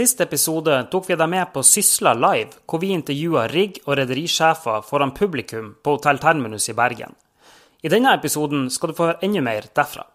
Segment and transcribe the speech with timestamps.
[0.00, 4.80] Sist episode tok vi deg med på Sysla Live, hvor vi intervjua rigg- og rederisjefer
[4.86, 7.12] foran publikum på Hotell Terminus i Bergen.
[7.84, 10.06] I denne episoden skal du få høre enda mer derfra.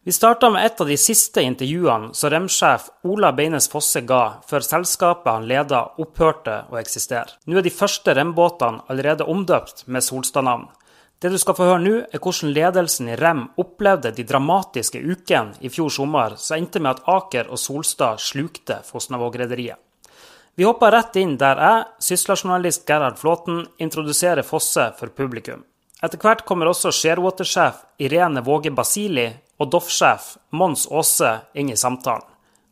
[0.00, 4.64] Vi starta med et av de siste intervjuene som remsjef Ola Beines Fosse ga før
[4.64, 7.36] selskapet han leda opphørte å eksistere.
[7.44, 10.70] Nå er de første rembåtene allerede omdøpt med Solstad-navn.
[11.18, 15.58] Det du skal få høre nå, er hvordan ledelsen i Rem opplevde de dramatiske ukene
[15.66, 19.80] i fjor sommer som endte med at Aker og Solstad slukte Fosnavåg-rederiet.
[20.54, 25.64] Vi hopper rett inn der jeg, Sysla-journalist Gerhard Flåten, introduserer Fosse for publikum.
[26.02, 29.26] Etter hvert kommer også Shearwater-sjef Irene Våge Basili
[29.58, 32.26] og Doff-sjef Mons Aase inn i samtalen.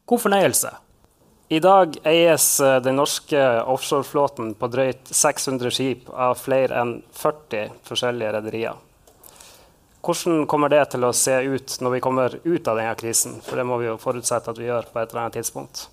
[0.06, 0.70] God fornøyelse.
[1.48, 7.68] I dag eies eh, den norske offshoreflåten på drøyt 600 skip av flere enn 40
[7.86, 8.80] forskjellige rederier.
[10.02, 13.38] Hvordan kommer det til å se ut når vi kommer ut av denne krisen?
[13.46, 15.84] For det må vi jo forutsette at vi gjør på et eller annet tidspunkt.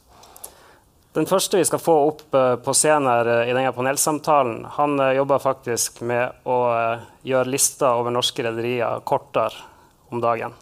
[1.13, 5.45] Den første vi skal få opp eh, på scenen eh, i denne panelsamtalen, han jobber
[5.45, 6.59] faktisk med å
[7.21, 9.69] gjøre lista over norske rederier kortere
[10.09, 10.57] om dagen.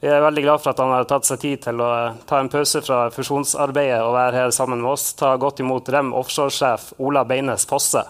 [0.00, 1.88] Vi er veldig glad for at han har tatt seg tid til å
[2.28, 5.08] ta en pause fra fusjonsarbeidet og være her sammen med oss.
[5.18, 8.04] Ta godt imot Rem offshore-sjef Ola Beines Fosse.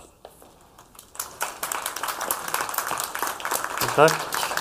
[3.96, 4.18] Takk.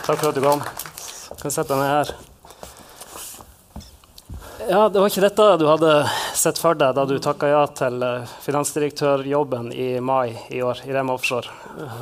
[0.07, 0.63] Takk for at du kom.
[0.63, 2.15] Du kan sette deg ned her.
[4.69, 5.91] Ja, Det var ikke dette du hadde
[6.39, 10.93] sett for deg da du takka ja til eh, finansdirektørjobben i mai i år i
[10.95, 11.51] Rem Offshore?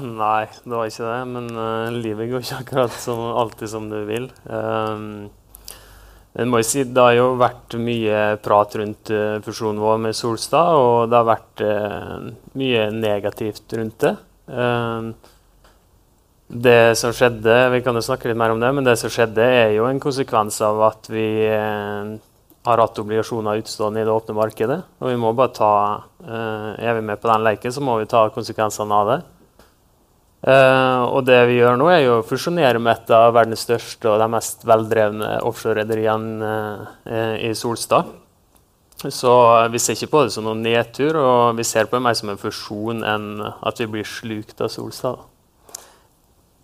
[0.03, 1.21] Nei, det var ikke det.
[1.31, 4.29] Men uh, livet går ikke akkurat som, alltid som du vil.
[4.45, 5.27] Um,
[6.35, 10.17] men må jeg si Det har jo vært mye prat rundt uh, fusjonen vår med
[10.17, 14.15] Solstad, og det har vært uh, mye negativt rundt det.
[14.51, 15.13] Um,
[16.45, 19.41] det som skjedde, Vi kan jo snakke litt mer om det, men det som skjedde
[19.41, 21.25] er jo en konsekvens av at vi
[22.65, 24.81] har hatt obligasjoner utstående i det åpne markedet.
[25.01, 25.73] Og vi må bare ta
[26.25, 29.19] Er vi med på den leken, så må vi ta konsekvensene av det.
[30.45, 34.11] Uh, og det vi gjør nå, er jo å fusjonere med et av verdens største
[34.11, 36.49] og de mest veldrevne offshorerederiene
[37.09, 38.11] uh, i Solstad.
[39.01, 39.31] Så
[39.73, 42.29] vi ser ikke på det som noen nedtur, og vi ser på det mer som
[42.29, 45.25] en fusjon enn at vi blir slukt av Solstad.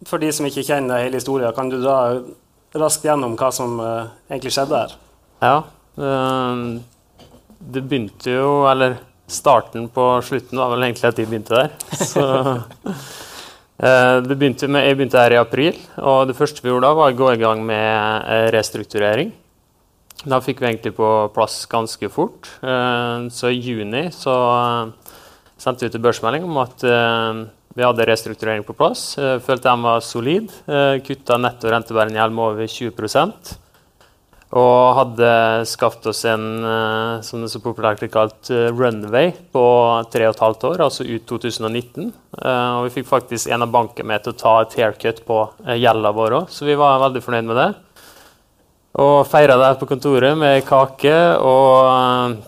[0.05, 1.97] For de som ikke kjenner hele historien, kan du dra
[2.77, 4.95] raskt gjennom hva som egentlig skjedde her?
[5.41, 5.57] Ja.
[5.95, 8.95] Det begynte jo Eller
[9.27, 11.75] starten på slutten var vel egentlig at de begynte der.
[11.99, 12.23] Så
[13.81, 17.13] Eh, begynte med, jeg begynte her i april, og det første vi gjorde da, var
[17.13, 19.31] å gå i gang med eh, restrukturering.
[20.21, 22.51] Da fikk vi egentlig på plass ganske fort.
[22.61, 24.35] Eh, så i juni så
[25.57, 26.85] sendte vi ut en børsmelding om at
[27.71, 29.13] vi hadde restrukturering på plass.
[29.45, 30.49] Følte den var solid.
[31.05, 32.95] Kutta netto rentebærende gjeld med over 20
[34.51, 35.27] og hadde
[35.69, 39.63] skaffet oss en uh, som det så populært kalt, uh, runway på
[40.11, 42.09] tre og et halvt år, altså ut 2019.
[42.35, 45.23] Uh, eh, og vi fikk faktisk en av bankene med til å ta et haircut
[45.27, 45.39] på
[45.79, 47.69] gjelda vår òg, så vi var veldig fornøyd med det.
[48.99, 52.41] Og feira det på kontoret med kake og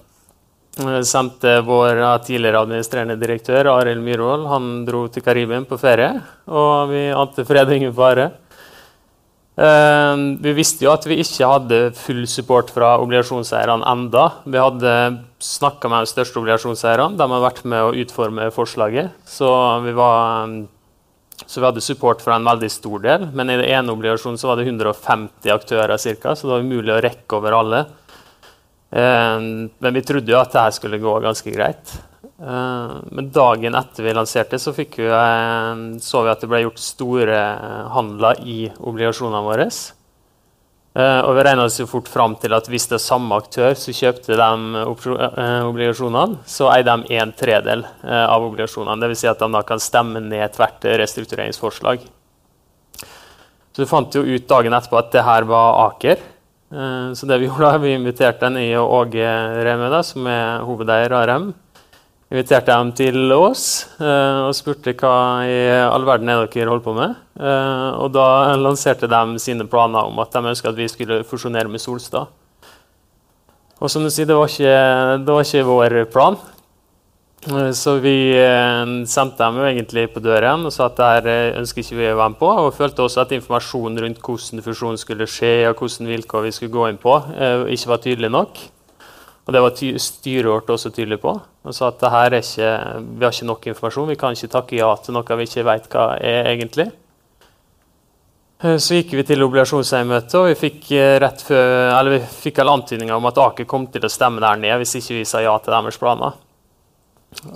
[1.07, 6.17] sendte vår tidligere administrerende direktør Arild Myhrvold Han dro til Karibien på ferie,
[6.49, 8.31] og vi ante fred og ingen fare.
[9.53, 14.25] Uh, vi visste jo at vi ikke hadde full support fra obligasjonseierne enda.
[14.49, 14.93] Vi hadde
[15.43, 17.19] snakka med de største obligasjonseierne.
[17.19, 19.13] De har vært med å utforme forslaget.
[19.29, 19.49] Så
[19.85, 20.55] vi, var,
[21.45, 23.27] så vi, hadde support fra en veldig stor del.
[23.37, 26.95] Men i det ene obligasjonen så var det 150 aktører cirka, så det var umulig
[26.95, 27.83] å rekke over alle.
[28.93, 31.93] Uh, men vi trodde jo at dette skulle gå ganske greit.
[32.43, 36.81] Eh, men dagen etter vi lanserte, så vi, eh, så vi at det ble gjort
[36.81, 39.69] store eh, handler i obligasjonene våre.
[40.93, 43.95] og vi regna oss jo fort fram til at hvis det er samme aktør som
[43.97, 44.81] kjøpte de
[45.65, 49.01] obligasjonene, så eier de en tredel av obligasjonene.
[49.01, 49.23] Dvs.
[49.23, 52.06] Si at de da kan stemme ned ethvert restruktureringsforslag.
[53.73, 56.21] Så vi fant jo ut dagen etterpå at det her var Aker.
[57.18, 59.33] Så det vi gjorde da, vi inviterte den i Åge
[59.65, 61.53] Remøy, som er hovedeier av Rem
[62.33, 63.65] inviterte dem til oss
[64.00, 67.19] uh, og spurte hva i all verden er dere holder på med.
[67.38, 71.69] Uh, og da lanserte de sine planer om at de ønska at vi skulle fusjonere
[71.69, 72.33] med Solstad.
[73.83, 74.74] Og som du sier, det var ikke,
[75.21, 76.41] det var ikke vår plan.
[77.51, 78.18] Uh, så vi
[79.06, 82.18] sendte dem jo egentlig på døren og sa at det her ønsker ikke vi å
[82.18, 82.53] være med på.
[82.63, 86.74] Og følte også at informasjonen rundt hvordan fusjonen skulle skje og hvilke vilkår vi skulle
[86.80, 87.19] gå inn på,
[87.69, 88.69] ikke var tydelig nok.
[89.44, 91.34] Og det var styret vårt også tydelig på.
[91.36, 92.04] Og sa at
[92.40, 92.69] ikke,
[93.18, 95.90] vi har ikke nok informasjon, vi kan ikke takke ja til noe vi ikke vet
[95.92, 96.92] hva er egentlig.
[98.63, 103.16] Eh, så gikk vi til obligasjonseiermøtet, og vi fikk, eh, før, vi fikk alle antydninger
[103.16, 105.74] om at Aker kom til å stemme der ned hvis ikke vi sa ja til
[105.74, 106.40] deres planer.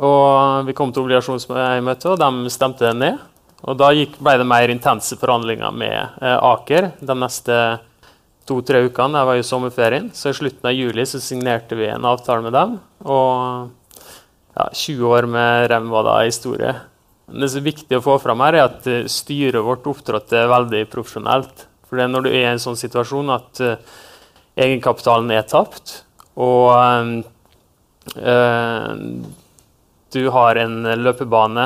[0.01, 3.19] Og Vi kom til obligasjonseiermøtet, og de stemte ned.
[3.63, 7.79] Og Da gikk, ble det mer intense forhandlinger med eh, Aker de neste
[8.47, 9.19] to-tre ukene.
[9.19, 12.55] Jeg var i sommerferien, så i slutten av juli så signerte vi en avtale med
[12.55, 12.77] dem.
[13.05, 13.69] Og
[14.57, 16.73] ja, 20 år med Rem var da historie.
[17.27, 20.85] Det som er viktig å få fram her, er at eh, styret vårt opptrådte veldig
[20.91, 21.65] profesjonelt.
[21.87, 23.75] For det er når du er i en sånn situasjon at uh,
[24.59, 26.01] egenkapitalen er tapt,
[26.35, 26.71] og
[28.17, 28.97] uh,
[30.15, 31.65] du har en løpebane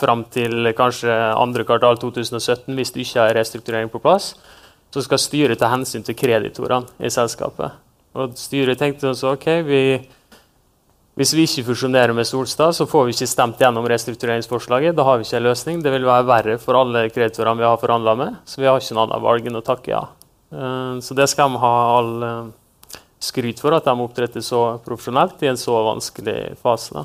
[0.00, 4.32] fram til kanskje andre kvartal 2017 hvis du ikke har restrukturering på plass,
[4.92, 7.78] så skal styret ta hensyn til kreditorene i selskapet.
[8.12, 9.82] Og styret tenkte også ok, vi
[11.12, 14.94] hvis vi ikke fusjonerer med Solstad, så får vi ikke stemt gjennom restruktureringsforslaget.
[14.96, 15.82] Da har vi ikke en løsning.
[15.84, 18.38] Det vil være verre for alle kreditorene vi har forhandla med.
[18.48, 20.06] Så vi har ikke noe annet valg enn å takke ja.
[20.52, 25.44] Eh, så det skal de ha all eh, skryt for, at de opptretter så profesjonelt
[25.44, 27.04] i en så vanskelig fase.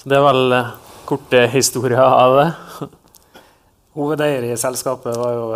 [0.00, 0.72] Så det er vel eh,
[1.08, 2.48] korte historier av det.
[4.00, 5.46] Hovedeier i selskapet var jo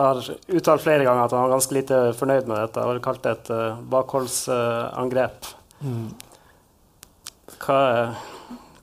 [0.00, 2.80] har uttalt flere ganger at han var ganske lite fornøyd med dette.
[2.80, 3.50] Han har kalt det et
[3.92, 5.50] bakholdsangrep.
[5.82, 6.12] Mm.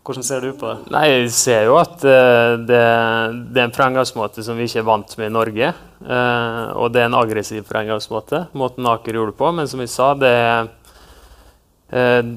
[0.03, 0.91] hvordan ser du på det?
[0.91, 2.83] Nei, Jeg ser jo at uh, det,
[3.53, 5.73] det, er en fremgangsmåte som vi ikke er vant med i Norge.
[6.03, 9.51] Uh, og det er en aggressiv fremgangsmåte, måten Aker gjorde det på.
[9.56, 10.35] Men som vi sa, det
[11.94, 12.33] uh,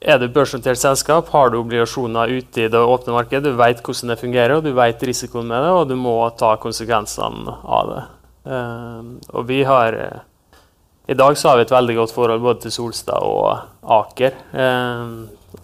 [0.00, 4.12] er du børsnotert selskap, har du obligasjoner ute i det åpne markedet, du vet hvordan
[4.12, 8.04] det fungerer, og du vet risikoen med det, og du må ta konsekvensene av det.
[9.34, 9.96] og vi har
[11.08, 13.46] i dag så har vi et veldig godt forhold både til Solstad og
[13.96, 14.34] Aker.
[14.52, 15.12] Eh,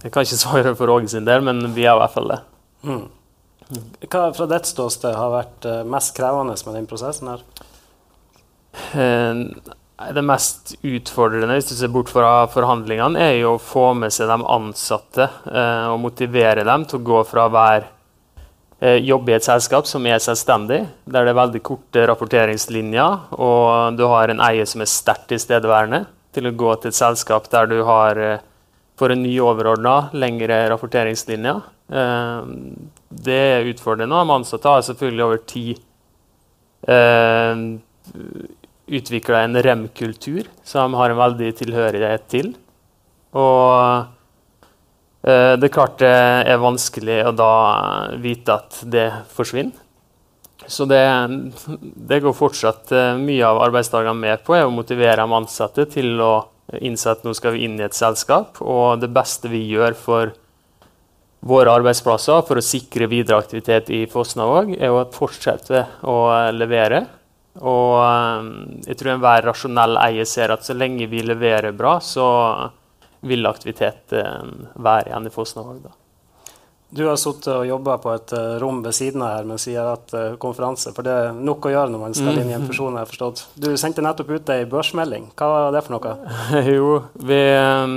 [0.01, 2.39] jeg kan ikke svare for Åge sin del, men vi har i hvert fall det.
[2.89, 3.03] Mm.
[4.09, 7.45] Hva fra ditt ståsted har vært eh, mest krevende med den prosessen her?
[10.01, 14.15] Eh, det mest utfordrende hvis du ser bort fra forhandlingene, er jo å få med
[14.15, 15.29] seg de ansatte
[15.91, 17.95] og motivere dem til å gå fra være
[18.85, 23.97] Eh, jobbe i et selskap som er selvstendig, der det er veldig korte rapporteringslinjer, og
[23.97, 26.03] du har en eier som er sterkt tilstedeværende,
[26.35, 28.43] til å gå til et selskap der du har eh,
[28.99, 31.63] for en ny overordna lengre rapporteringslinjer.
[31.95, 32.51] Eh,
[33.25, 34.21] det er utfordrende.
[34.21, 35.73] De ansatte har selvfølgelig over tid
[36.91, 37.65] eh,
[38.99, 42.53] utvikla en rem-kultur som har en veldig tilhørighet til.
[43.35, 44.15] Og
[45.25, 46.13] Eh, det er klart det
[46.53, 47.53] er vanskelig å da
[48.21, 49.81] vite at det forsvinner.
[50.69, 51.01] Så det,
[52.09, 56.21] det går fortsatt eh, mye av arbeidsdagene med på er å motivere de ansatte til
[56.25, 56.35] å
[56.81, 58.61] innse at nå skal vi inn i et selskap.
[58.61, 60.35] Og det beste vi gjør for
[61.45, 66.17] våre arbeidsplasser for å sikre videre aktivitet i Fosnavåg, er å fortsette å
[66.57, 67.05] levere.
[67.63, 68.49] Og eh,
[68.89, 72.27] jeg tror enhver rasjonell eier ser at så lenge vi leverer bra, så
[73.25, 74.41] vil aktivitet eh,
[74.75, 75.85] være igjen i Fosnavåg.
[76.95, 79.89] Du har sittet og jobba på et uh, rom ved siden av her men sier
[79.97, 80.93] at uh, konferanse.
[80.95, 82.95] For det er nok å gjøre når man skal inn i en fusjon.
[82.95, 83.43] har forstått.
[83.59, 85.27] Du sendte nettopp ut ei børsmelding.
[85.35, 86.37] Hva var det for noe?
[86.77, 87.97] jo, vi um,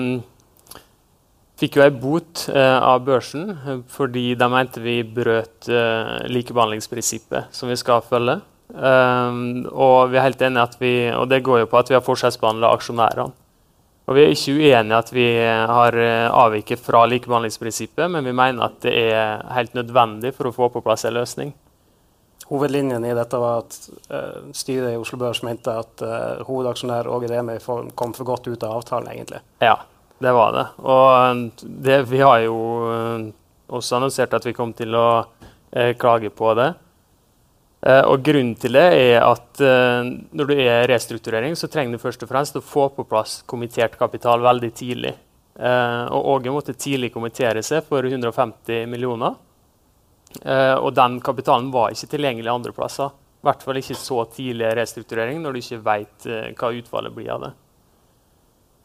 [1.62, 7.78] fikk jo ei bot uh, av børsen fordi de mente vi brøt likebehandlingsprinsippet som vi
[7.78, 8.40] skal følge.
[8.68, 11.96] Um, og vi er helt enige at vi, og det går jo på at vi
[11.96, 13.36] har forskjellsbehandla aksjonærene.
[14.08, 15.26] Og Vi er ikke uenige i at vi
[15.68, 20.54] har eh, avviket fra likebehandlingsprinsippet, men vi mener at det er helt nødvendig for å
[20.56, 21.52] få på plass en løsning.
[22.48, 23.76] Hovedlinjen i dette var at
[24.08, 28.64] uh, styret i Oslo Børs mente at uh, hovedaksjonær Åge Remi kom for godt ut
[28.64, 29.42] av avtalen, egentlig.
[29.60, 29.76] Ja,
[30.24, 30.66] det var det.
[30.88, 32.58] Og det, vi har jo
[32.88, 33.28] uh,
[33.68, 35.08] også annonsert at vi kom til å
[36.00, 36.70] klage på det.
[37.86, 40.02] Uh, og Grunnen til det er at uh,
[40.34, 44.00] når du er restrukturering, så trenger du først og fremst å få på plass kommittert
[44.00, 45.14] kapital veldig tidlig.
[45.58, 49.44] Uh, og Åge måtte tidlig kommittere seg for 150 millioner.
[50.38, 53.14] og den kapitalen var ikke tilgjengelig andre plasser.
[53.42, 56.28] I hvert fall ikke så tidlig restrukturering når du ikke vet
[56.60, 57.52] hva utfallet blir av det.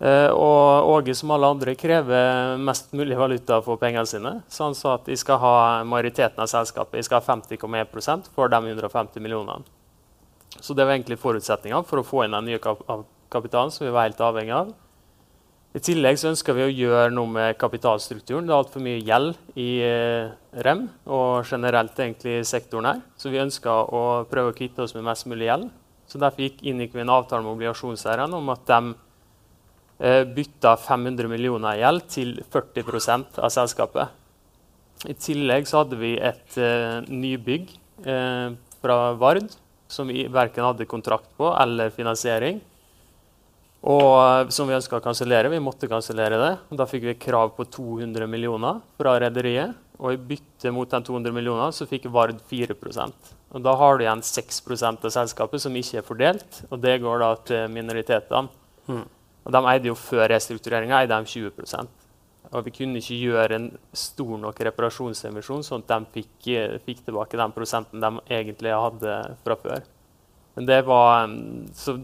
[0.02, 4.32] Uh, og Åge som alle andre krever mest mulig valuta for pengene sine.
[4.50, 5.54] Så han sa at de skal ha
[5.86, 6.96] majoriteten av selskapet.
[6.98, 9.62] De skal ha 50,1% for de 150 millionene.
[10.58, 12.82] Så det var egentlig forutsetninga for å få inn den nye kap
[13.32, 14.72] kapitalen som vi var helt avhengig av.
[15.72, 18.44] I tillegg så ønsker vi å gjøre noe med kapitalstrukturen.
[18.44, 20.34] Det er altfor mye gjeld i uh,
[20.66, 23.00] REM og generelt egentlig sektoren her.
[23.16, 25.70] Så vi ønska å prøve å kvitte oss med mest mulig gjeld.
[26.10, 29.10] Så derfor gikk, inngikk vi en avtale med obligasjonseierne om at de Eh,
[30.02, 34.18] bytta 500 millioner i gjeld til 40% av selskapet.
[35.06, 37.70] I tillegg så hadde vi et uh, nybygg
[38.06, 39.54] uh, fra Vard,
[39.90, 42.60] som vi verken hadde kontrakt på eller finansiering.
[43.82, 45.50] Og eh, som vi ønska å kansellere.
[45.50, 46.52] Vi måtte kansellere det.
[46.78, 49.74] Da fikk vi krav på 200 millioner fra rederiet.
[49.98, 54.06] Og i bytte mot de 200 millionene så fikk Vard 4% og Da har du
[54.06, 58.48] igjen 6% av selskapet som ikke er fordelt, og det går da til minoritetene.
[58.88, 59.02] Mm.
[59.42, 62.02] Og De eide jo før restruktureringa 20%
[62.52, 66.48] og vi kunne ikke gjøre en stor nok reparasjonsemisjon, sånn at de fikk,
[66.84, 69.86] fikk, tilbake den prosenten de egentlig hadde fra før.
[70.52, 71.30] Men det var,
[71.72, 71.96] så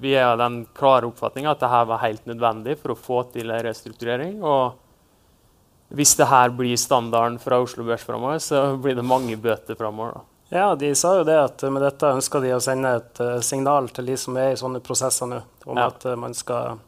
[0.00, 3.52] vi er av den klare oppfatninga at dette var helt nødvendig for å få til
[3.52, 4.38] en restrukturering.
[4.40, 10.22] Og hvis dette blir standarden fra Oslo Børs framover, så blir det mange bøter framover.
[10.50, 13.86] Ja, de sa jo det at med dette ønsker de å sende et uh, signal
[13.94, 15.38] til de som er i sånne prosesser nå,
[15.70, 15.86] om ja.
[15.86, 16.80] at uh, man skal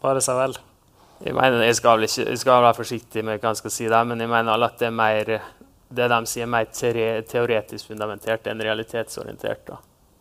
[0.00, 0.54] pare seg vel.
[1.20, 4.06] Jeg mener, jeg skal, ikke, jeg skal, være forsiktig med hva jeg skal si der,
[4.08, 5.32] men jeg mener alle at det er mer
[5.90, 9.64] det de sier, mer teoretisk fundamentert enn realitetsorientert.
[9.66, 9.80] Da.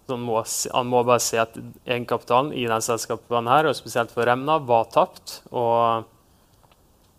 [0.10, 0.42] Så han, må,
[0.74, 1.54] han må bare se at
[1.86, 5.44] egenkapitalen i den selskapene her, og spesielt for Remna, var tapt.
[5.54, 6.10] Og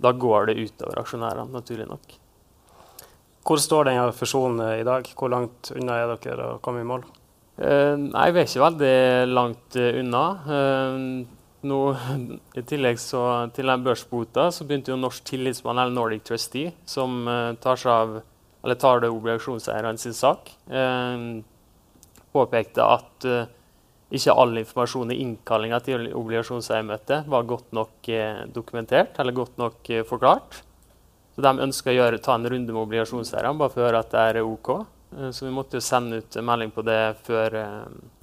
[0.02, 2.19] da går det utover aksjonærene, naturlig nok.
[3.46, 5.06] Hvor står denne fusjonen i dag?
[5.16, 7.06] Hvor langt unna er dere å komme i mål?
[7.60, 8.96] Uh, nei, Vi er ikke veldig
[9.34, 10.24] langt uh, unna.
[10.48, 11.80] Uh, nå,
[12.58, 13.22] I tillegg så,
[13.56, 17.92] til den børsbota så begynte jo Norsk tillitsmann, eller Nordic Trustee, som uh, tar, seg
[17.92, 18.14] av,
[18.64, 20.52] eller tar det obligasjonseierne sin sak,
[22.30, 23.24] påpekte at
[24.14, 28.10] ikke all informasjon i innkallinga til obligasjonseiermøtet var godt nok
[28.54, 30.60] dokumentert eller godt nok forklart.
[31.34, 34.24] Så de ønska å ta en runde med obligasjonseierne bare for å høre at det
[34.32, 34.70] er OK.
[35.30, 37.56] så vi måtte jo sende ut melding på det før,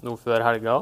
[0.04, 0.82] nå før helga.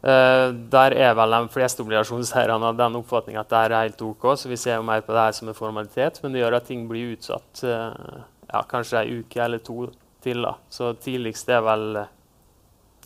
[0.00, 4.30] Uh, der er vel de fleste obligasjonseierne av den oppfatning at det er helt OK.
[4.36, 6.68] Så vi ser jo mer på det her som en formalitet, men det gjør at
[6.68, 9.90] ting blir utsatt ja, kanskje ei uke eller to
[10.22, 10.42] til.
[10.42, 10.54] da.
[10.68, 12.02] Så tidligst er vel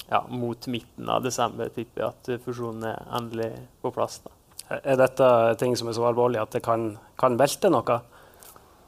[0.09, 3.51] ja, mot midten av desember tipper jeg at fusjonen er endelig
[3.83, 4.21] på plass.
[4.25, 4.35] da.
[4.73, 5.29] Er dette
[5.61, 7.99] ting som er så alvorlig at det kan, kan velte noe?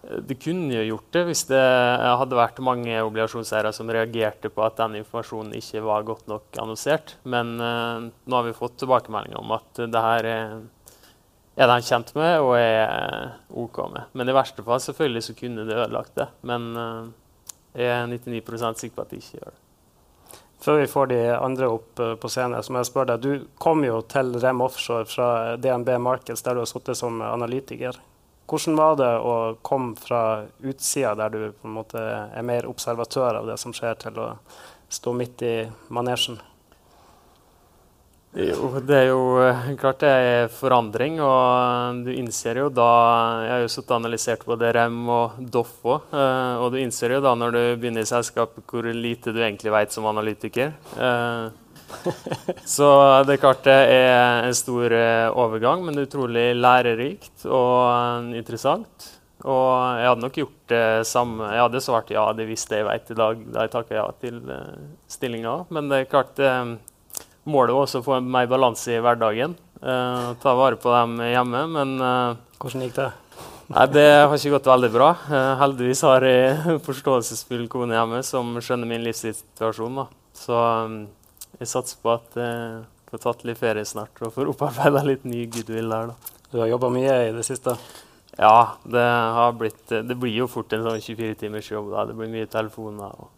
[0.07, 4.79] Det kunne jo gjort det hvis det hadde vært mange obligasjonseiere som reagerte på at
[4.79, 7.17] den informasjonen ikke var godt nok annonsert.
[7.27, 10.57] Men uh, nå har vi fått tilbakemeldinger om at det her er,
[11.59, 14.15] er de kjent med og er OK med.
[14.15, 16.31] Men i verste fall selvfølgelig så kunne det ødelagt det.
[16.47, 19.66] Men uh, jeg er 99 sikker på at de ikke gjør det.
[20.63, 23.25] Før vi får de andre opp uh, på scenen, så må jeg spørre deg.
[23.25, 25.29] Du kom jo til Rem Offshore fra
[25.61, 27.99] DNB Markets, der du har sittet som analytiker.
[28.47, 29.37] Hvordan var det å
[29.67, 30.23] komme fra
[30.63, 34.29] utsida, der du på en måte er mer observatør av det som skjer, til å
[34.89, 35.57] stå midt i
[35.91, 36.39] manesjen?
[38.37, 42.89] Jo, det er jo eh, klart det er forandring, og du innser jo da
[43.47, 47.15] Jeg har jo sittet og analysert både REM og Doff òg, eh, og du innser
[47.15, 50.75] jo da når du begynner i selskapet hvor lite du egentlig vet som analytiker.
[51.01, 51.47] Eh,
[52.77, 52.89] så
[53.25, 54.93] det er klart det er en stor
[55.31, 59.07] overgang, men utrolig lærerikt og interessant.
[59.47, 61.49] Og jeg hadde nok gjort det samme.
[61.55, 64.43] Jeg hadde svart ja, det visste jeg vet i dag da jeg takka ja til
[65.15, 65.55] stillinga.
[65.71, 66.75] Men det er klart uh,
[67.47, 69.57] målet var også å få mer balanse i hverdagen.
[69.81, 71.97] Uh, ta vare på dem hjemme, men
[72.57, 73.11] Hvordan gikk det?
[73.67, 75.09] Nei, Det har ikke gått veldig bra.
[75.61, 80.03] heldigvis har jeg forståelsesfull kone hjemme som skjønner min livssituasjon.
[80.03, 80.07] da.
[80.37, 81.01] Så um,
[81.59, 85.47] jeg satser på at jeg får tatt litt ferie snart og får opparbeida litt ny
[85.51, 86.13] goodwill der.
[86.13, 86.35] da.
[86.53, 87.75] Du har jobba mye i det siste?
[88.39, 89.03] Ja, det,
[89.37, 91.91] har blitt, det blir jo fort en sånn 24 timers jobb.
[91.95, 92.05] da.
[92.09, 93.15] Det blir mye telefoner.
[93.17, 93.31] Og,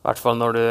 [0.00, 0.66] I hvert fall når du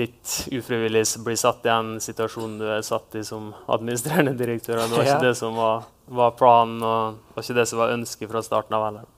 [0.00, 4.80] litt ufrivillig blir satt i en situasjon du er satt i som administrerende direktør.
[4.80, 7.92] Det var ikke det som var, var planen, og det var ikke det som var
[7.92, 9.10] ønsket fra starten av heller.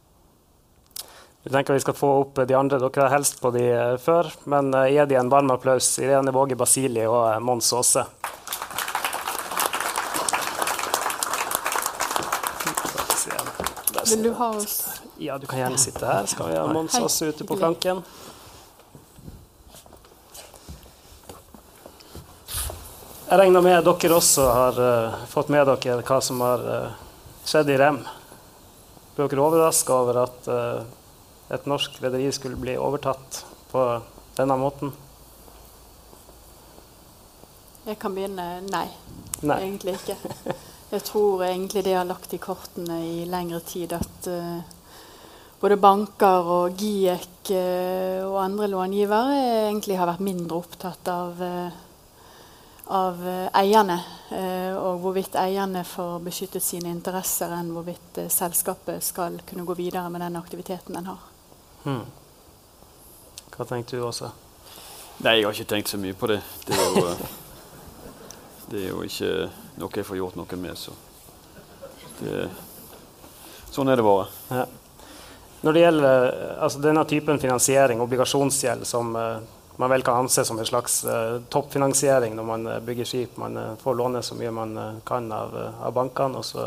[1.44, 2.80] Vi tenker vi skal få opp de andre.
[2.82, 5.92] Dere har helst på de eh, før, men gi de en varm applaus.
[6.02, 8.02] Irene Våge Basili og uh, Mons Aase.
[14.10, 14.76] Vil du ha oss
[15.22, 16.26] Ja, du kan gjerne sitte her.
[16.26, 18.02] Skal vi ha Mons Aase ute på flanken?
[23.32, 26.66] Jeg regner med dere også har uh, fått med dere hva som har
[27.48, 28.02] skjedd i Rem.
[29.16, 30.50] Ble dere overraska over at
[31.52, 33.40] et norsk rederi skulle bli overtatt
[33.72, 33.86] på
[34.36, 34.92] denne måten?
[37.82, 38.86] Jeg kan begynne nei.
[39.42, 39.56] nei.
[39.64, 40.16] Egentlig ikke.
[40.92, 44.60] Jeg tror egentlig det har lagt i kortene i lengre tid at uh,
[45.62, 49.38] både banker og GIEK uh, og andre långivere
[49.70, 51.80] egentlig har vært mindre opptatt av, uh,
[52.86, 53.20] av
[53.54, 53.98] eierne.
[54.78, 60.20] og hvorvidt eierne får beskyttet sine interesser, enn hvorvidt selskapet skal kunne gå videre med
[60.20, 61.20] den aktiviteten den har.
[61.84, 62.04] Hmm.
[63.52, 64.30] Hva tenkte du også?
[65.22, 66.40] Nei, jeg har ikke tenkt så mye på det.
[66.66, 67.02] Det er jo,
[68.70, 69.32] det er jo ikke
[69.78, 70.78] noe jeg får gjort noe med.
[70.78, 70.94] Så
[72.22, 72.46] det,
[73.70, 74.30] sånn er det bare.
[74.48, 74.64] Ja.
[75.62, 76.24] Når det gjelder
[76.64, 79.44] altså denne typen finansiering, obligasjonsgjeld, som uh,
[79.80, 83.76] man vel kan anse som en slags uh, toppfinansiering når man uh, bygger skip, man
[83.80, 84.74] får låne så mye man
[85.08, 86.66] kan av, av bankene, og så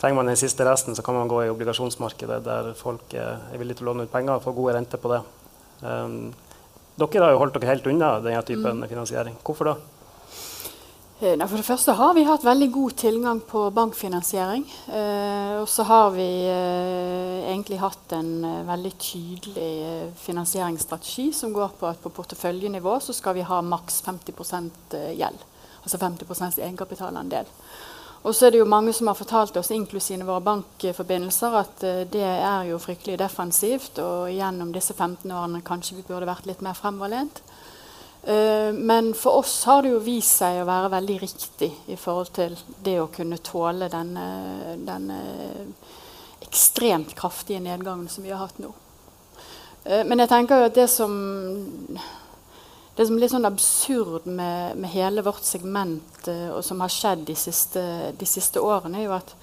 [0.00, 3.80] trenger man den siste resten, så kan man gå i obligasjonsmarkedet der folk er villige
[3.80, 5.22] til å låne ut penger og få gode renter på det.
[5.80, 6.34] Um,
[6.96, 8.88] dere har jo holdt dere helt unna denne typen mm.
[8.88, 9.36] finansiering.
[9.44, 9.76] Hvorfor da?
[11.18, 14.66] Eh, for det første har vi hatt veldig god tilgang på bankfinansiering.
[14.92, 21.88] Eh, og så har vi eh, egentlig hatt en veldig tydelig finansieringsstrategi som går på
[21.88, 24.36] at på porteføljenivå så skal vi ha maks 50
[24.92, 25.46] eh, gjeld.
[25.86, 27.48] Altså 50% egenkapitalandel.
[28.26, 32.24] Og så er det jo mange som har fortalt oss, inklusive våre bankforbindelser, at det
[32.26, 36.74] er jo fryktelig defensivt, og gjennom disse 15 årene kanskje vi burde vært litt mer
[36.74, 37.38] fremoverlent.
[38.26, 42.32] Uh, men for oss har det jo vist seg å være veldig riktig i forhold
[42.34, 44.24] til det å kunne tåle denne,
[44.82, 45.18] denne
[46.42, 48.72] ekstremt kraftige nedgangen som vi har hatt nå.
[49.86, 51.14] Uh, men jeg tenker jo at det som
[52.96, 56.90] det som er litt sånn absurd med, med hele vårt segment, uh, og som har
[56.90, 59.36] skjedd de siste, de siste årene, er jo at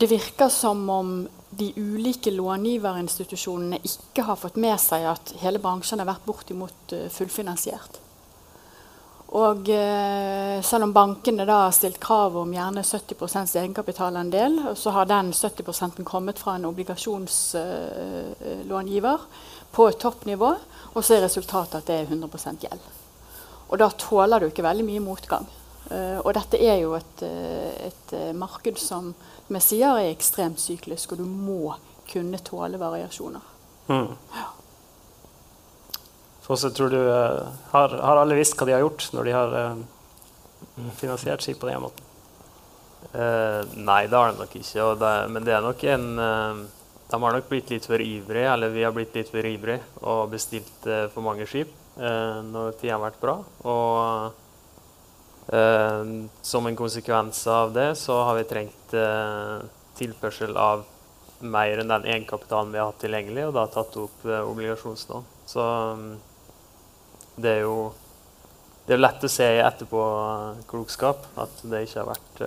[0.00, 1.08] det virker som om
[1.50, 7.08] de ulike långiverinstitusjonene ikke har fått med seg at hele bransjen har vært bortimot uh,
[7.10, 7.92] fullfinansiert.
[9.34, 15.04] Og uh, selv om bankene da har stilt krav om gjerne 70% egenkapitalandel, så har
[15.10, 19.24] den 70 kommet fra en obligasjonslångiver uh,
[19.74, 20.50] på toppnivå,
[20.94, 22.82] og så er resultatet at det er 100% gjeld.
[23.70, 25.46] Og da tåler du ikke veldig mye motgang.
[26.24, 27.22] og dette er jo et,
[27.86, 29.14] et marked som
[29.50, 31.74] som sider, er ekstremt syklisk, og du må
[32.10, 33.42] kunne tåle variasjoner.
[33.90, 34.12] Mm.
[34.36, 34.44] Ja.
[36.44, 39.56] Fosse, tror du uh, har, har, alle visst hva de har gjort når de har
[39.56, 42.06] uh, finansiert skip på den måten?
[43.10, 44.86] Uh, nei, det har de nok ikke.
[45.00, 46.06] Det, men det er nok en
[47.10, 50.30] De har nok blitt litt for ivrige, eller vi har blitt litt for ivrige og
[50.30, 53.34] bestilt for mange skip når tida har vært bra.
[53.66, 54.49] Og Eh,
[55.50, 59.58] som en konsekvens av det så har vi trengt eh,
[59.98, 60.84] tilførsel av
[61.40, 65.26] mer enn den egenkapitalen vi har hatt tilgjengelig, og da tatt opp eh, obligasjonslån.
[65.50, 65.64] Så
[67.40, 67.90] det er jo
[68.86, 72.40] det er lett å se i etterpåklokskap at det ikke har vært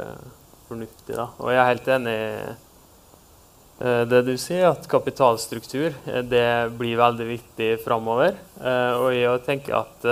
[0.67, 1.15] fornuftig.
[1.15, 1.27] Da.
[1.39, 5.95] Og jeg er helt enig i det du sier, at kapitalstruktur
[6.27, 8.35] det blir veldig viktig framover.
[8.59, 10.05] og jeg tenker at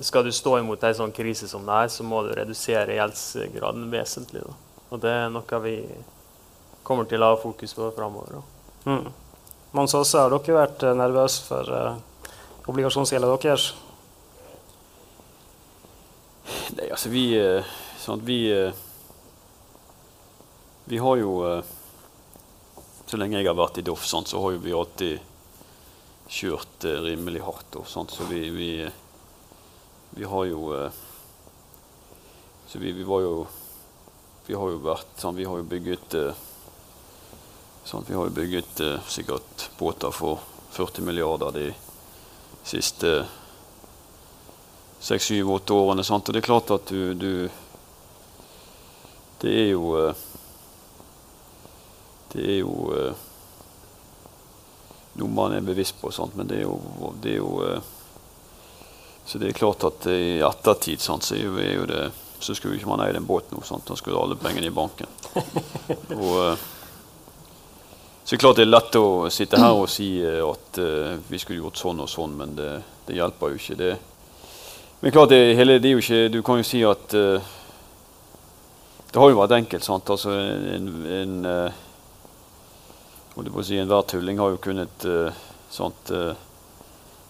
[0.00, 3.90] skal du stå imot en sånn krise som det er, så må du redusere gjeldsgraden
[3.92, 4.44] vesentlig.
[4.46, 4.54] Da.
[4.90, 5.74] Og det er noe vi
[6.86, 8.40] kommer til å ha fokus på framover.
[8.88, 9.10] Mm.
[9.76, 12.30] Mons Aase, har dere vært uh, nervøse for uh,
[12.70, 13.66] obligasjonsgjelda deres?
[16.78, 17.68] Nei, altså vi uh,
[18.00, 18.40] sånn vi,
[20.88, 21.34] vi har jo
[23.10, 25.20] Så lenge jeg har vært i Doff, sånn, så har vi alltid
[26.30, 27.74] kjørt rimelig hardt.
[27.76, 28.70] Og, sånn, så vi, vi
[30.10, 30.90] vi har jo eh,
[32.72, 33.46] vi, vi, var jo
[34.46, 36.40] Vi har jo vært sånn, Vi har jo bygget eh,
[37.84, 40.42] sånn, Vi har jo bygget eh, sikkert båter for
[40.74, 41.68] 40 milliarder de
[42.66, 43.24] siste
[45.00, 46.04] seks, syv, åtte årene.
[46.04, 46.28] Sant?
[46.28, 47.48] Og det er klart at du, du
[49.40, 49.94] Det er jo
[52.34, 52.74] Det er jo
[55.20, 56.36] noe man er bevisst på, sant?
[56.38, 56.76] men det er jo,
[57.20, 57.80] det er jo
[59.24, 62.08] så det er klart at i ettertid sant, så, jo, det,
[62.40, 63.62] så skulle ikke man eie en båt nå.
[63.66, 63.86] Sant?
[63.88, 65.10] Da skulle alle pengene i banken.
[66.20, 66.68] og, eh,
[68.24, 71.16] så det er klart det er lett å sitte her og si eh, at uh,
[71.28, 72.70] vi skulle gjort sånn og sånn, men det,
[73.08, 73.78] det hjelper jo ikke.
[73.80, 73.94] det.
[75.00, 77.52] Men klart, det, hele, det er jo ikke, du kan jo si at uh,
[79.10, 79.84] det har jo vært enkelt.
[79.86, 80.12] sant?
[80.14, 81.80] Altså en, en uh,
[83.66, 85.06] si, Enhver tulling har jo kunnet
[85.70, 86.12] sant,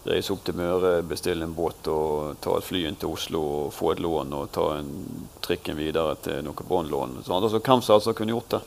[0.09, 3.75] reise opp til Møre, bestille en båt og ta et fly inn til Oslo og
[3.77, 4.89] få et lån og ta en
[5.45, 7.19] trikken videre til noe båndlån.
[7.27, 8.63] Altså, hvem som altså kunne gjort det?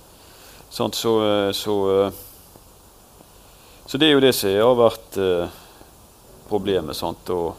[0.73, 1.13] Sånn, så,
[1.53, 1.75] så,
[3.85, 5.59] så, det er jo det som har vært eh,
[6.49, 6.97] problemet.
[6.97, 7.29] Sant?
[7.29, 7.53] Og,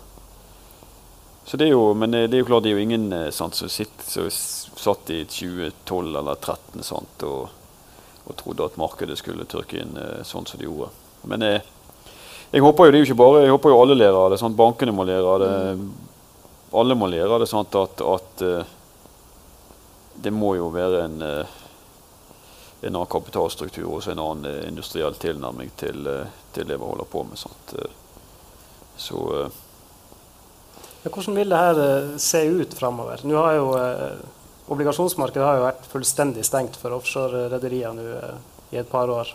[1.44, 3.58] så det er jo, men det er jo klart det er jo ingen eh, sant,
[3.58, 4.30] som, sitter, som
[4.86, 7.54] satt i 2012 eller 2013 sant, og,
[8.24, 10.90] og, trodde at markedet skulle tørke inn eh, sånn som det gjorde.
[11.30, 11.73] Men eh,
[12.54, 14.38] jeg håper jo det er jo ikke bare, jeg håper jo alle lærer av det.
[14.38, 14.54] Sant?
[14.54, 15.50] Bankene må lære av det.
[16.78, 17.48] Alle må lære av det.
[17.50, 17.74] Sant?
[17.74, 18.74] At, at uh,
[20.22, 21.60] det må jo være en uh,
[22.84, 27.08] en annen kapitalstruktur og en annen eh, industriell tilnærming til, eh, til, det vi holder
[27.08, 27.40] på med.
[27.40, 27.72] Sant?
[29.00, 29.20] Så
[31.02, 33.24] ja, Hvordan vil det her se ut framover?
[33.24, 33.70] Nå har jo
[34.74, 37.98] Obligasjonsmarkedet har jo vært fullstendig stengt for offshore-rederier
[38.72, 39.32] i et par år.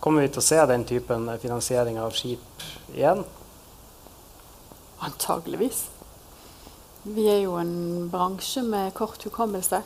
[0.00, 3.24] Kommer vi til å se den typen finansiering av skip igjen?
[5.06, 5.86] Antageligvis.
[7.06, 9.82] Vi er jo en bransje med kort hukommelse.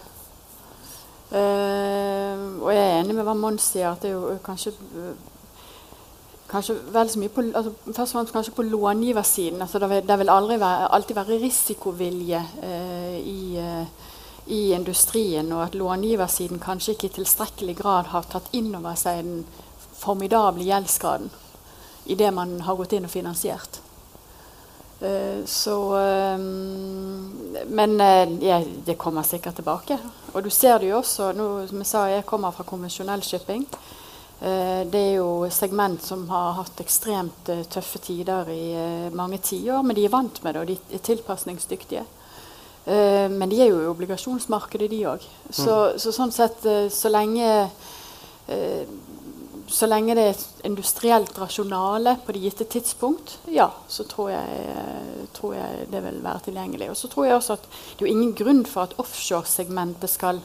[1.30, 4.72] Uh, og jeg er enig med hva Mons sier, at det er jo kanskje
[6.50, 9.62] kanskje vel så mye på, altså, først og fremst kanskje på långiversiden.
[9.62, 13.86] Altså, det, vil, det være, alltid være risikovilje uh, i, uh,
[14.46, 19.22] i, industrien, og at långiversiden kanskje ikke i tilstrekkelig grad har tatt inn over seg
[19.22, 19.44] den
[20.00, 21.30] formidable gjeldsgraden
[22.10, 23.80] i det man har gått inn og finansiert.
[25.00, 29.98] Eh, så ehm, Men eh, ja, det kommer sikkert tilbake.
[30.32, 33.64] Og du ser det jo også nå, Som jeg sa, jeg kommer fra konvensjonell shipping.
[34.40, 39.82] Eh, det er jo segment som har hatt ekstremt tøffe tider i mange tiår.
[39.82, 42.06] Men de er vant med det, og de er tilpasningsdyktige.
[42.90, 45.24] Men de er jo i obligasjonsmarkedet, de òg.
[45.52, 45.98] Så, mm.
[46.00, 47.44] så, sånn sett, så lenge
[49.70, 54.72] så lenge det er et industrielt rasjonale på det gitte tidspunkt, ja, så tror jeg,
[55.36, 56.90] tror jeg, det vil være tilgjengelig.
[56.90, 60.42] Og så tror jeg også at det er ingen grunn for at offshoresegmentet skal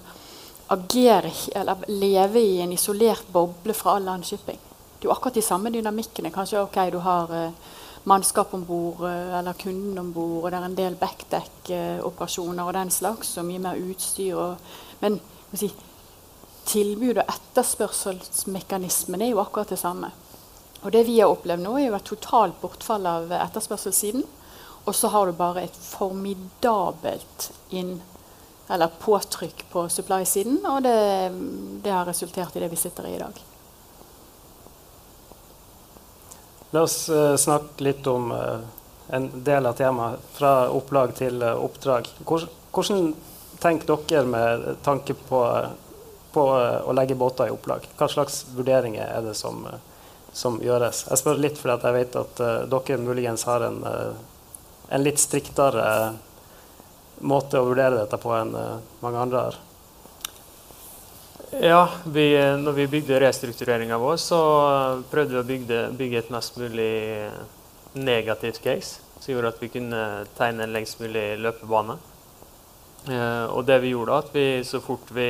[0.73, 4.59] agere eller leve i en isolert boble fra all annen shipping.
[4.59, 6.31] Det er jo akkurat de samme dynamikkene.
[6.33, 7.73] Kanskje ok, du har uh,
[8.09, 12.67] mannskap om bord uh, eller kunden om bord, og det er en del backdeck-operasjoner uh,
[12.67, 14.35] og den slags, og mye mer utstyr.
[14.35, 14.55] Og,
[15.03, 15.19] men
[15.53, 15.69] si,
[16.65, 20.11] tilbud- og etterspørselsmekanismen er jo akkurat det samme.
[20.85, 24.25] Og det vi har opplevd nå, er jo et totalt bortfall av etterspørselssiden.
[24.85, 27.97] Og så har du bare et formidabelt inn,
[29.01, 30.59] påtrykk på supply-siden.
[30.65, 30.97] Og det,
[31.83, 33.41] det, har resultert i det vi sitter i i dag.
[36.73, 38.61] La oss uh, snakke litt om uh,
[39.15, 42.09] en del av temaet, fra opplag til uh, oppdrag.
[42.25, 43.13] Hvordan, hvordan
[43.63, 45.41] tenker dere med tanke på
[46.35, 47.87] på eh, å legge båter i opplag?
[47.97, 49.79] Hva slags vurderinger er det som, eh,
[50.35, 51.05] som gjøres?
[51.09, 55.85] Jeg spør litt fordi jeg vet at uh, dere muligens har en, en litt striktere
[57.23, 58.51] måte å vurdere dette på enn
[58.99, 59.61] mange andre har.
[61.55, 62.25] Ja, vi,
[62.59, 64.39] når vi bygde restruktureringa vår, så
[65.07, 67.29] prøvde vi å bygge, bygge, et mest mulig
[67.95, 68.99] negativt case.
[69.23, 70.01] Som gjorde at vi kunne
[70.35, 71.95] tegne en lengst mulig løpebane.
[73.55, 75.29] og det vi gjorde, at vi så fort vi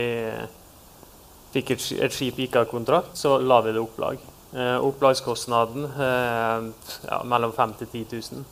[1.55, 4.21] fikk et, et skip ikke har kontrakt, så la vi det opplag.
[4.55, 6.71] Eh, opplagskostnaden eh,
[7.07, 8.45] ja, mellom 5000 til 10 000.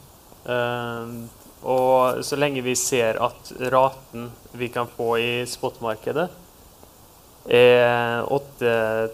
[0.55, 6.27] Eh, og så lenge vi ser at raten vi kan få i spotmarkedet,
[7.43, 8.73] er 8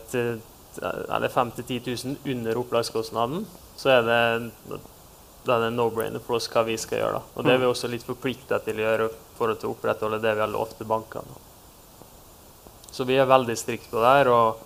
[0.10, 0.39] til,
[0.82, 3.45] eller 5 10 000 under opplagskostnaden,
[3.78, 4.80] så er det,
[5.45, 7.19] da er det no-brainer for oss hva vi skal gjøre.
[7.19, 7.36] Da.
[7.36, 7.73] Og det er vi mm.
[7.75, 11.48] også litt forplikta til å gjøre for å opprettholde det vi har lovt til bankene.
[12.91, 14.32] Så vi er veldig strikte på det her.
[14.34, 14.65] og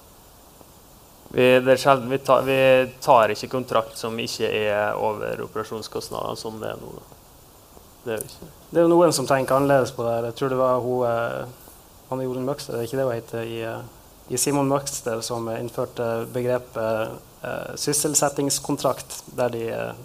[1.33, 2.57] vi, det er sjelden, vi, tar, vi
[3.01, 6.93] tar ikke kontrakt som ikke er over operasjonskostnadene, som det er nå.
[8.03, 8.37] Det er,
[8.69, 10.19] det er jo noen som tenker annerledes på det.
[10.27, 13.59] Jeg tror det var hun, eh, Anne Jorunn Møgster, er ikke det hun heter, i,
[13.65, 20.03] eh, i Simon Møgster som innførte begrepet eh, sysselsettingskontrakt, der de eh,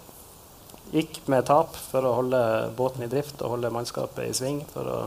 [0.95, 2.41] gikk med tap for å holde
[2.79, 4.65] båten i drift og holde mannskapet i sving.
[4.73, 4.99] for å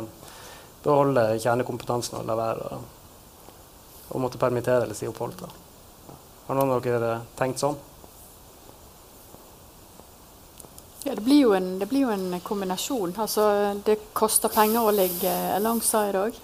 [0.83, 2.81] beholde kjernekompetansen og la være
[4.11, 5.39] å måtte permittere eller si opp folk.
[5.39, 5.49] Da.
[6.47, 7.77] Har noen av dere tenkt sånn?
[11.03, 13.15] Ja, det blir, en, det blir, jo en, kombinasjon.
[13.17, 13.45] Altså,
[13.85, 16.37] det koster penger å ligge alongside òg.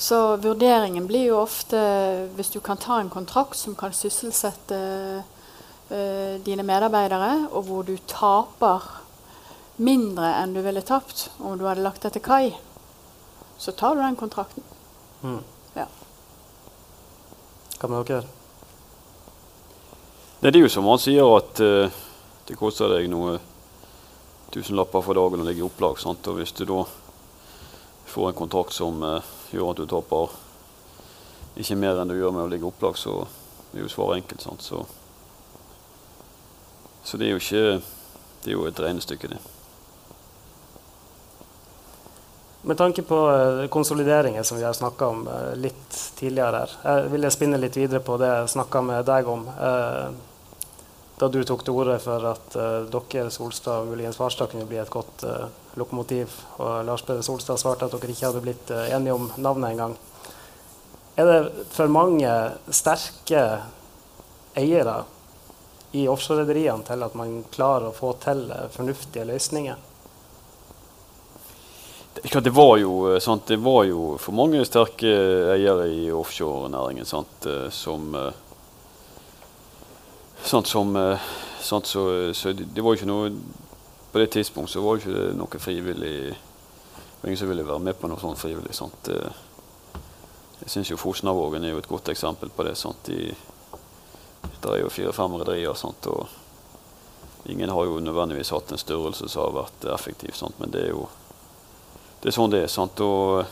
[0.00, 1.80] Så vurderingen blir jo ofte,
[2.38, 4.78] hvis du kan ta en kontrakt som kan sysselsette
[5.20, 8.86] uh, dine medarbeidere, og hvor du taper
[9.76, 12.54] mindre enn du ville tapt om du hadde lagt det til kai,
[13.60, 14.64] så tar du den kontrakten.
[15.20, 15.42] Mm.
[17.80, 18.26] Hva med gjøre.
[20.40, 22.00] Det er jo som han sier, at uh,
[22.44, 23.38] det koster deg noen
[24.52, 25.96] tusenlapper for dagen å ligge i opplag.
[26.00, 26.28] Sant?
[26.28, 26.82] Og hvis du da
[28.10, 30.36] får en kontrakt som uh, gjør at du taper
[31.60, 33.22] ikke mer enn du gjør med å ligge i opplag, så
[33.72, 34.44] er jo svaret enkelt.
[34.44, 34.66] Sant?
[34.66, 34.82] Så,
[37.00, 37.64] så det er jo ikke
[38.40, 39.40] Det er jo et regnestykke, det.
[42.62, 47.12] Med tanke på eh, konsolideringer som vi har snakka om eh, litt tidligere her, jeg
[47.14, 50.10] vil jeg spinne litt videre på det jeg snakka med deg om eh,
[51.20, 52.54] da du tok til orde for at
[52.88, 55.20] dere, Solstad og muligens Farstad, kunne bli et godt
[55.76, 56.32] lokomotiv.
[56.56, 59.98] Og Lars Peder Solstad svarte at dere ikke hadde blitt enige om navnet engang.
[61.20, 62.32] Er det for mange
[62.72, 63.42] sterke
[64.56, 64.96] eiere
[65.92, 69.89] i offshorerederiene til at man klarer å få til fornuftige løsninger?
[72.22, 75.08] Det var, jo, sant, det var jo for mange sterke
[75.54, 78.12] eiere i offshorenæringen sant, som
[80.40, 80.94] Sånt som,
[81.60, 82.02] sånt så,
[82.32, 83.26] så, det var jo ikke noe
[84.12, 86.14] På det tidspunktet så var det ikke noe frivillig
[87.20, 88.72] det var ingen som ville være med på noe sånt frivillig.
[88.72, 89.08] Sant?
[90.62, 92.78] Jeg syns Fosnavågen er jo et godt eksempel på det.
[92.80, 93.10] Sant?
[93.10, 93.34] De,
[94.62, 95.76] der er jo fire-fem rederier,
[96.08, 96.28] og
[97.44, 100.32] ingen har jo nødvendigvis hatt en størrelse som har vært effektiv.
[100.32, 100.56] Sant?
[100.64, 101.10] Men det er jo
[102.20, 102.68] det er sånn det er.
[102.68, 103.00] sant?
[103.00, 103.44] Og,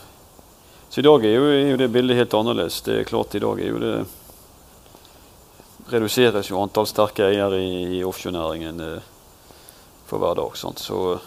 [0.88, 2.80] så i dag er jo, er jo, det bildet helt annerledes.
[2.84, 3.94] Det er klart I dag er jo det
[5.88, 9.06] reduseres jo antall sterke eiere i, i offshorenæringen eh,
[10.08, 10.56] for hver dag.
[10.56, 10.82] sant?
[10.84, 11.18] Så,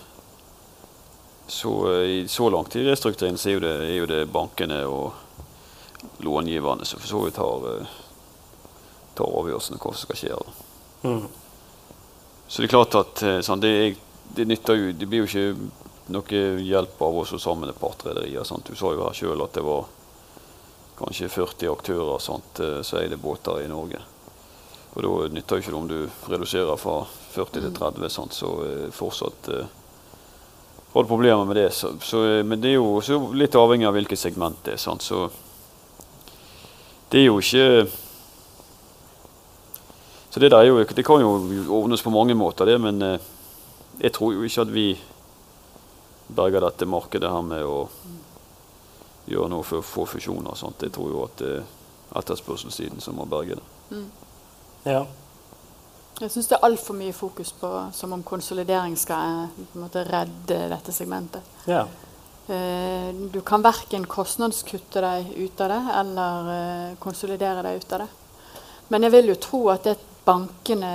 [1.47, 1.73] så,
[2.05, 6.85] i, så langt i restruktureringen så er jo, det, er jo det bankene og långiverne
[6.85, 7.99] som for så vidt har, eh,
[9.17, 10.37] tar om hva som skal skje.
[11.03, 11.25] Mm.
[12.47, 13.95] Så det er klart at sånn, det,
[14.35, 18.47] det, nytter jo Det blir jo ikke noe hjelp av oss sammen med partrederier.
[18.65, 19.85] Du sa jo her sjøl at det var
[20.97, 24.01] kanskje 40 aktører sant, eh, eide båter i Norge.
[24.93, 28.89] Og Da nytter det ikke om du reduserer fra 40 til 30, sant, så eh,
[28.91, 29.69] fortsatt eh,
[30.91, 31.69] har du problemer med det.
[31.73, 34.81] Så, så, eh, men det er jo litt avhengig av hvilket segment det er.
[34.81, 35.29] Sant, så
[37.11, 37.87] det er jo ikke
[40.31, 41.31] Så det, der er jo, det kan jo
[41.75, 43.01] ordnes på mange måter, det, men
[43.99, 44.85] jeg tror jo ikke at vi
[46.35, 47.77] berge dette markedet her med å
[49.29, 50.51] gjøre noe for å få fusjoner.
[50.51, 50.83] og Sånt.
[50.83, 53.65] Jeg tror jo at det er etterspørselssiden som må berge det.
[53.91, 54.07] Mm.
[54.87, 55.01] Ja.
[56.21, 60.59] Jeg syns det er altfor mye fokus på som om konsolidering skal eh, måte, redde
[60.69, 61.45] dette segmentet.
[61.69, 61.85] Ja.
[62.51, 68.03] Eh, du kan verken kostnadskutte deg ut av det eller eh, konsolidere deg ut av
[68.03, 68.09] det.
[68.91, 70.93] Men jeg vil jo tro at det bankene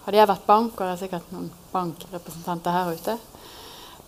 [0.00, 3.14] Hadde jeg vært bank, og det er sikkert noen bankrepresentanter her ute,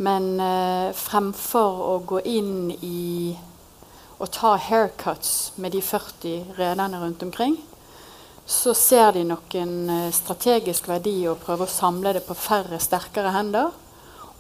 [0.02, 3.32] men eh, fremfor å gå inn i
[4.22, 7.56] å ta haircuts med de 40 rederne rundt omkring,
[8.46, 12.80] så ser de nok en eh, strategisk verdi å prøve å samle det på færre,
[12.82, 13.70] sterkere hender.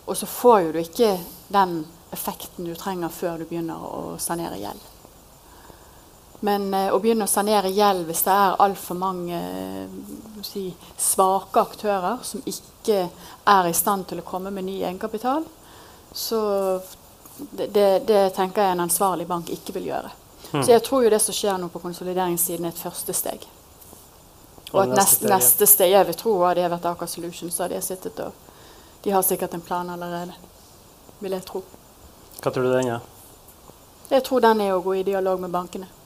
[0.04, 1.14] Og så får du ikke
[1.52, 4.91] den effekten du trenger før du begynner å sanere gjeld.
[6.44, 9.92] Men eh, å begynne å sanere gjeld hvis det er altfor mange eh,
[10.42, 10.64] si,
[10.98, 13.04] svake aktører som ikke
[13.52, 15.46] er i stand til å komme med ny egenkapital,
[16.12, 16.40] så
[17.38, 20.10] det, det, tenker jeg en ansvarlig bank ikke vil gjøre.
[20.50, 20.64] Mm.
[20.64, 23.46] Så jeg tror jo det som skjer nå på konsolideringssiden, er et første steg.
[24.72, 27.58] Og, og at neste, neste, steg Jeg vil tro at det har vært Aker Solutions,
[27.60, 28.52] hadde jeg sittet og
[29.04, 30.34] De har sikkert en plan allerede,
[31.22, 31.62] vil jeg tro.
[32.42, 33.10] Hva tror du den er?
[34.10, 36.01] Jeg tror den er å gå i dialog med bankene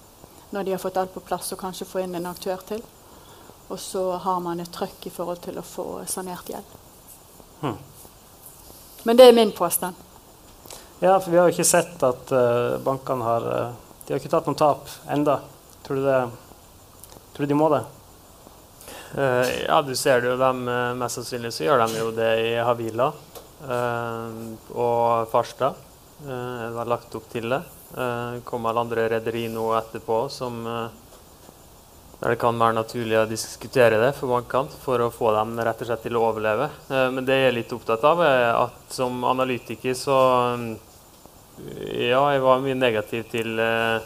[0.50, 2.82] når de har fått alt på plass, og kanskje få inn en aktør til.
[3.68, 6.74] Og så har man et trøkk i forhold til å få sanert gjeld.
[7.60, 7.78] Hmm.
[9.06, 9.94] Men det er min påstand.
[10.98, 13.74] Ja, for vi har jo ikke sett at uh, bankene har uh,
[14.06, 15.40] De har ikke tatt noen tap enda.
[15.84, 16.20] Tror du, det,
[17.34, 17.82] tror du de må det?
[19.12, 20.38] Uh, ja, du ser det jo.
[20.40, 20.62] Dem,
[21.00, 23.10] mest sannsynlig så gjør de jo det i Havila
[24.76, 25.78] og Farstad.
[26.20, 26.34] De
[26.76, 27.62] har lagt opp til det.
[27.96, 30.58] Det alle andre rederi nå etterpå som,
[32.20, 35.82] der det kan være naturlig å diskutere det for bankene for å få dem rett
[35.84, 36.70] og slett til å overleve.
[36.88, 40.18] Eh, men det jeg er litt opptatt av, er at som analytiker så
[41.56, 44.00] Ja, jeg var mye negativ til eh,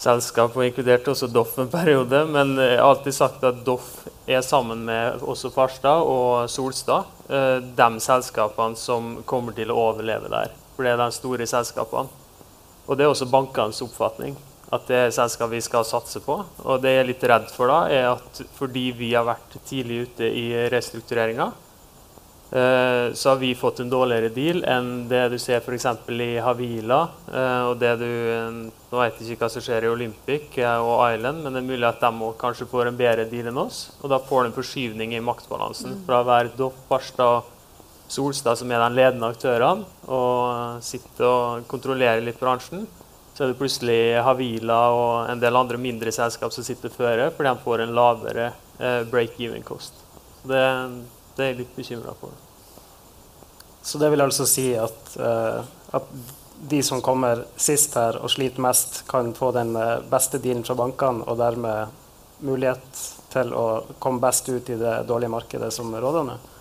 [0.00, 2.24] selskap, og inkludert også Doff en periode.
[2.28, 7.60] Men jeg har alltid sagt at Doff er sammen med også Farstad og Solstad eh,
[7.64, 10.52] de selskapene som kommer til å overleve der.
[10.76, 12.23] For det er de store selskapene.
[12.84, 14.36] Og det er også bankenes oppfatning
[14.74, 16.38] at det er selskap vi skal satse på.
[16.64, 20.04] Og det jeg er litt redd for da, er at fordi vi har vært tidlig
[20.08, 21.46] ute i restruktureringa,
[22.50, 25.86] eh, så har vi fått en dårligere deal enn det du ser f.eks.
[26.10, 27.00] i Havila.
[27.30, 28.10] Eh, og det du,
[28.94, 31.70] Nå vet jeg ikke hva som skjer i Olympic eh, og Island, men det er
[31.70, 33.88] mulig at de kanskje får en bedre deal enn oss.
[34.02, 37.53] Og da får du en forskyvning i maktbalansen fra å være Doff, Barstad
[38.08, 42.84] Solstad, som er de ledende aktørene, og sitter og kontrollerer litt bransjen.
[43.34, 47.50] Så er det plutselig Havila og en del andre mindre selskap som sitter føre, fordi
[47.50, 48.46] de får en lavere
[48.78, 49.98] eh, break-even-kost.
[50.44, 50.62] Det,
[51.34, 52.36] det, er jeg litt bekymra for.
[53.84, 55.64] Så det vil altså si at, uh,
[55.96, 56.14] at,
[56.64, 60.76] de som kommer sist her og sliter mest, kan få den uh, beste dealen fra
[60.78, 62.00] bankene, og dermed
[62.44, 63.02] mulighet
[63.34, 63.66] til å
[63.98, 65.90] komme best ut i det dårlige markedet som?
[65.94, 66.53] Eh,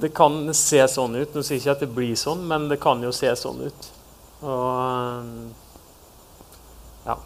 [0.00, 1.34] det kan se sånn ut.
[1.34, 3.90] Nå sier jeg ikke at det blir sånn, men det kan jo se sånn ut.
[4.42, 5.28] Og,
[7.06, 7.16] ja.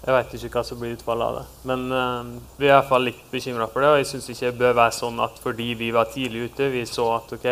[0.00, 1.44] Jeg vet ikke hva som blir utfallet av det.
[1.68, 3.90] Men uh, vi er i hvert fall litt bekymra for det.
[3.92, 6.86] Og jeg syns ikke det bør være sånn at fordi vi var tidlig ute, vi
[6.88, 7.48] så at OK,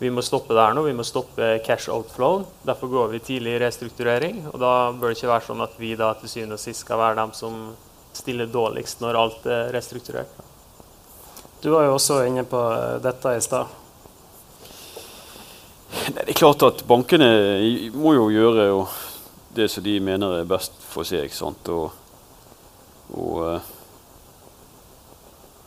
[0.00, 0.86] vi må stoppe det her nå.
[0.86, 2.44] Vi må stoppe cash outflow.
[2.68, 4.44] Derfor går vi tidlig i restrukturering.
[4.52, 7.02] Og da bør det ikke være sånn at vi da til syvende og sist skal
[7.02, 7.58] være dem som
[8.16, 10.49] stiller dårligst når alt er restrukturert.
[11.62, 12.60] Du var jo også inne på
[13.04, 13.66] dette i stad.
[15.90, 17.28] Det er klart at bankene
[17.92, 18.64] må jo gjøre
[19.52, 21.28] det som de mener er best for seg.
[21.34, 21.68] sant?
[21.68, 21.90] Og,
[23.12, 23.68] og eh,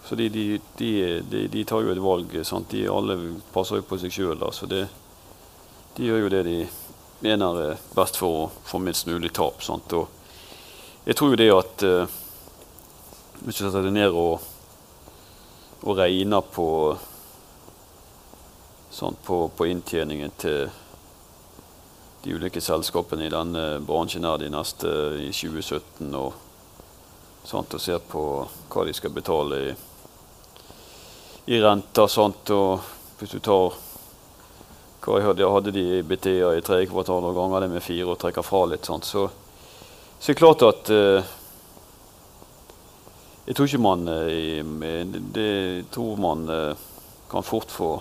[0.07, 2.33] så de, de, de, de, tar jo et valg.
[2.41, 2.71] sant?
[2.71, 3.17] De alle
[3.53, 4.41] passer jo på seg sjøl.
[4.73, 6.57] De gjør jo det de
[7.23, 9.61] mener er best for å få minst mulig tap.
[9.61, 9.93] sant?
[9.93, 12.19] Og jeg tror jo det at uh,
[13.43, 14.39] Hvis du setter deg ned og,
[15.83, 16.67] og regner på,
[18.91, 20.69] sånn, på, på inntjeningen til
[22.23, 24.87] de ulike selskapene i denne bransjen her de neste
[25.19, 26.13] i 2017.
[26.15, 26.37] Og,
[27.43, 28.23] sånt, og ser på
[28.71, 29.73] hva de skal betale i,
[31.51, 32.07] i renter.
[32.07, 33.75] Sånt, og hvis du tar
[35.03, 38.21] hva jeg hadde, hadde de BTA i tredje kvartal og ganger det med fire og
[38.21, 39.27] trekker fra litt, sånt, så,
[40.15, 41.33] så er det klart at uh,
[43.43, 46.75] Jeg tror ikke man uh, det, tror man uh,
[47.31, 47.91] kan fort få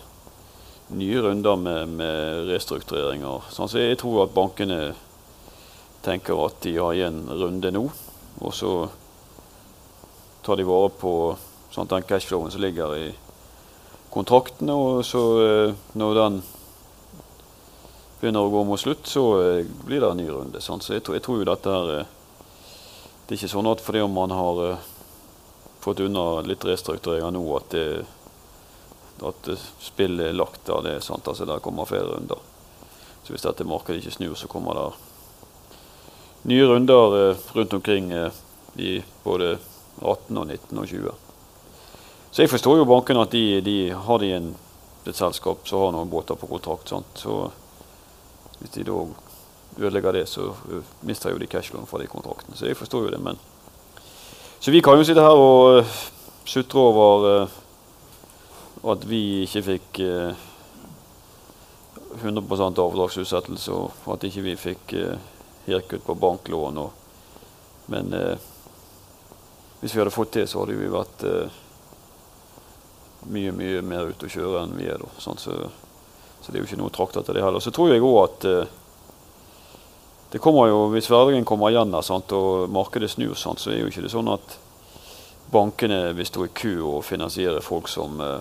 [0.93, 3.49] nye runder med, med restruktureringer.
[3.51, 4.93] Sånn, så jeg tror at bankene
[6.03, 7.87] tenker at de har en runde nå,
[8.43, 8.73] og så
[10.43, 11.13] tar de vare på
[11.73, 13.11] sånn, den cashflowen som ligger i
[14.13, 14.75] kontraktene.
[14.75, 16.41] Og så eh, når den
[18.21, 20.63] begynner å gå mot slutt, så eh, blir det en ny runde.
[20.63, 20.83] Sånn.
[20.83, 22.19] Så jeg tror, jeg tror, jo dette her eh,
[23.23, 24.59] Det er ikke sånn at fordi om man har
[25.83, 27.87] fått unna litt restruktureringer nå, at det
[29.23, 29.49] at
[29.81, 30.83] spillet er lagt der.
[30.83, 32.39] Det er sant, altså Der kommer flere runder.
[33.23, 34.89] Så hvis dette markedet ikke snur, så kommer det
[36.51, 38.33] nye runder eh, rundt omkring eh,
[38.77, 39.59] i både
[40.01, 41.13] 18 og 19 og 20.
[42.33, 44.55] Så jeg forstår jo bankene at de, de har de en,
[45.07, 46.91] et selskap som har noen båter på kontrakt.
[46.91, 47.15] Sant?
[47.15, 47.53] Så
[48.59, 49.05] hvis de da
[49.79, 52.57] ødelegger det, så uh, mister jo de cashloan fra de kontraktene.
[52.57, 53.21] Så jeg forstår jo det.
[53.23, 53.39] men
[54.63, 55.97] Så vi kan jo sitte her og uh,
[56.47, 57.59] sutre over uh,
[58.93, 60.41] at vi ikke fikk eh,
[62.19, 64.95] 100 avdragsutsettelse, og at ikke vi fikk
[65.67, 66.81] Hirkut på banklån.
[67.87, 68.39] Men eh,
[69.81, 71.59] hvis vi hadde fått det, så hadde vi vært eh,
[73.31, 75.03] mye mye mer ute å kjøre enn vi er.
[75.03, 77.63] Da, så, så, det er jo ikke noe trakter til det heller.
[77.63, 78.79] Så tror jeg òg at eh,
[80.33, 83.91] det kommer jo, Hvis hverdagen kommer igjen sant, og markedet snur, sant, så er jo
[83.91, 84.55] ikke det sånn at
[85.53, 88.39] bankene vil stå i kø og finansiere folk som eh,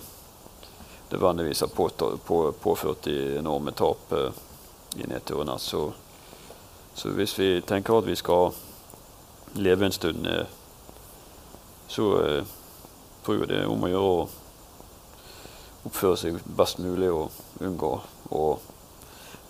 [1.12, 1.90] nødvendigvis har på,
[2.26, 4.32] på, påført de enorme tap eh,
[4.96, 5.58] i nedturene.
[5.60, 5.90] Så,
[6.94, 8.54] så, hvis vi tenker at vi skal
[9.60, 10.48] leve en stund, eh,
[11.92, 12.56] så eh,
[13.26, 14.30] tror jeg det er om å gjøre å
[15.92, 17.92] oppføre seg best mulig og unngå
[18.32, 18.72] og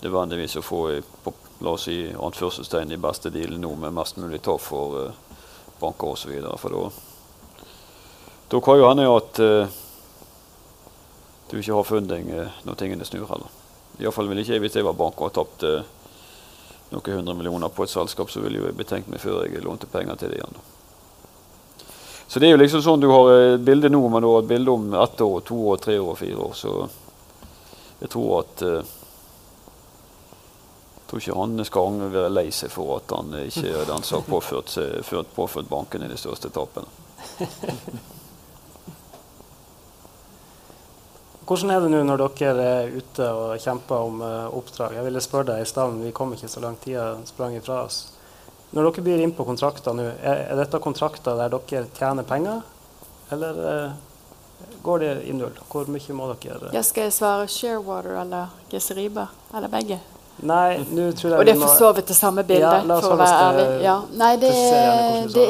[0.01, 0.82] nødvendigvis å få
[1.21, 5.39] på, la oss si, anførselstegn i beste deal nå med mest mulig tap for uh,
[5.80, 6.34] banker osv.
[6.58, 6.84] For da,
[8.52, 9.80] da kan jo hende at uh,
[11.52, 13.58] du ikke har funding uh, når tingene snur heller.
[14.02, 15.82] Iallfall vil ikke jeg, hvis jeg var bank og har tapt eh,
[16.91, 20.17] noen hundre millioner på et selskap, så ville jeg betenkt meg før jeg lånte penger
[20.17, 20.62] til det igjen.
[22.32, 24.50] Så det er jo liksom sånn du har et bilde nå, men du har et
[24.50, 26.54] bilde om ett år, to år, tre år, fire år.
[26.56, 26.76] Så
[28.00, 28.93] jeg tror at eh,
[31.12, 34.30] tror ikke han skal være lei seg for at han ikke er den som har
[34.32, 34.78] påført,
[35.36, 36.88] påført i de største tapene.
[41.52, 44.93] Hvordan er det nå når dere er ute og kjemper om uh, oppdrag?
[44.95, 46.86] Jeg ville spørre deg i stad, men vi kom ikke så langt.
[46.86, 48.06] Tida sprang ifra oss.
[48.71, 52.63] Når dere byr inn på kontrakter nå, er, dette kontrakter der dere tjener penger,
[53.36, 55.60] eller uh, går det i null?
[55.67, 59.28] Hvor mye må dere Jeg Skal jeg svare Sharewater eller Geseriba?
[59.52, 59.99] Eller begge?
[60.41, 63.13] Nei, nå tror jeg Og det er for så vidt det samme bildet, ja, for
[63.13, 63.65] å være ærlig.
[63.86, 63.97] Ja.
[64.17, 64.53] Nei, det,
[65.36, 65.45] det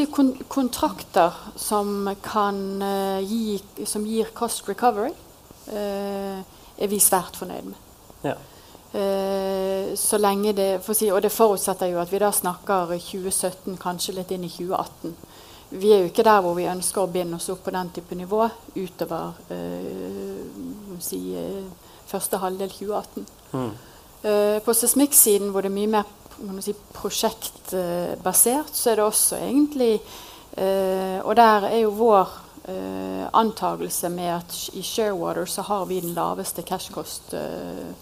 [0.00, 5.12] er kon kontrakter som, kan, uh, gi, som gir cost recovery,
[5.68, 6.40] uh,
[6.78, 7.80] er vi svært fornøyd med.
[8.24, 8.38] Ja.
[8.94, 14.16] Uh, så lenge det, si, Og det forutsetter jo at vi da snakker 2017, kanskje
[14.20, 15.16] litt inn i 2018.
[15.74, 18.14] Vi er jo ikke der hvor vi ønsker å binde oss opp på den type
[18.14, 19.32] nivå utover
[21.02, 21.18] si,
[22.06, 23.26] første halvdel 2018.
[23.54, 23.72] Mm.
[24.64, 26.06] på seismikksiden hvor det er mye mer
[26.64, 30.00] si, prosjektbasert, så er det også egentlig
[30.58, 32.32] uh, Og der er jo vår
[32.68, 37.92] uh, antakelse med at i Sharewater så har vi den laveste eh,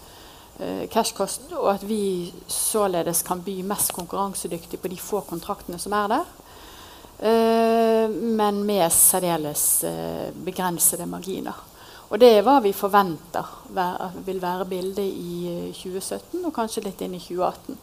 [0.58, 5.92] eh, cashkost, og at vi således kan by mest konkurransedyktig på de få kontraktene som
[5.92, 6.24] er der.
[7.22, 11.54] Eh, men med særdeles eh, begrensede marginer.
[12.12, 13.48] Og det er hva vi forventer
[14.26, 17.78] vil være bildet i 2017 og kanskje litt inn i 2018.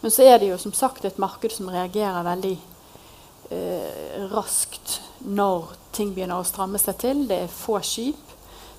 [0.00, 2.54] Men så er det jo som sagt et marked som reagerer veldig
[3.52, 7.24] eh, raskt når ting begynner å stramme seg til.
[7.28, 8.32] Det er få skip.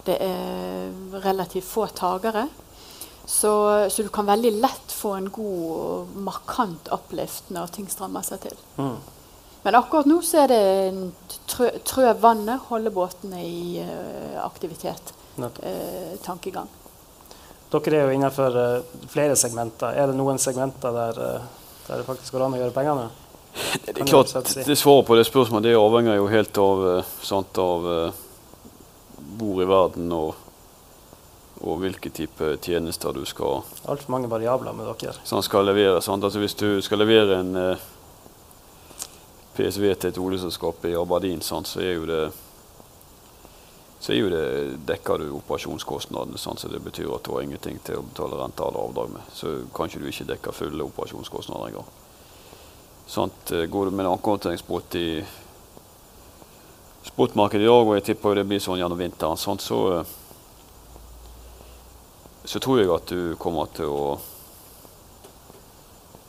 [0.08, 2.48] Det er relativt få tagere.
[3.28, 3.52] Så,
[3.91, 8.62] så, du kan veldig lett få en god markant uplift når ting strammer seg til.
[8.80, 8.95] Mm.
[9.64, 10.62] Men akkurat nå så er det
[11.49, 15.14] trø, trø vannet, holder båtene i uh, aktivitet.
[15.38, 16.70] Uh, tankegang.
[17.72, 19.97] Dere er jo innenfor uh, flere segmenter.
[19.97, 21.22] Er det noen segmenter der,
[21.88, 23.24] der det faktisk går an å gjøre penger med?
[23.84, 26.84] Det er klart, det Svaret på det spørsmålet det avhenger jo helt av,
[27.26, 27.88] sant, av
[29.38, 30.43] hvor i verden og
[31.66, 35.16] og hvilke type tjenester du skal Altfor mange variabler med dere.
[35.26, 35.95] Som skal levere.
[35.97, 37.55] Altså hvis du skal levere en
[39.58, 42.26] PSV til et oljeselskap i Aberdeen, så er jo det
[43.99, 44.41] så er jo det,
[44.86, 46.38] dekker du operasjonskostnadene.
[46.38, 49.32] Sant, så Det betyr at du har ingenting til å betale rente eller avdrag med.
[49.34, 51.89] Så kanskje du ikke dekker fulle operasjonskostnader engang.
[53.10, 55.26] Eh, går du med en ankerhåndteringsbåt i
[57.10, 60.16] spotmarkedet i dag, og jeg tipper det blir sånn gjennom vinteren, sant, så eh,
[62.47, 64.03] så tror jeg at du kommer til å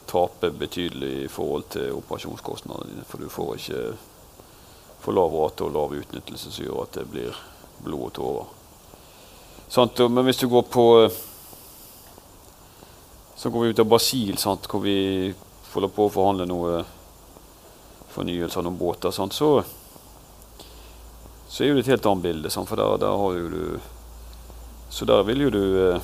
[0.08, 3.06] tape betydelig i forhold til operasjonskostnadene dine.
[3.08, 3.82] For du får ikke
[4.98, 7.42] for lav rate og lav utnyttelse som gjør at det blir
[7.84, 8.54] blod og tårer.
[9.68, 10.00] Sant?
[10.10, 10.86] Men hvis du går på
[13.38, 14.64] Så går vi ut av Brasil, sant?
[14.66, 15.34] hvor vi
[15.72, 16.80] holder på å forhandle noe
[18.10, 19.12] fornyelse av noen båter.
[19.14, 19.36] Sant?
[19.36, 19.62] Så,
[21.46, 22.50] så er det et helt annet bilde.
[22.50, 22.66] Sant?
[22.66, 23.62] For der, der har jo du
[24.90, 26.00] så der vil jo du eh,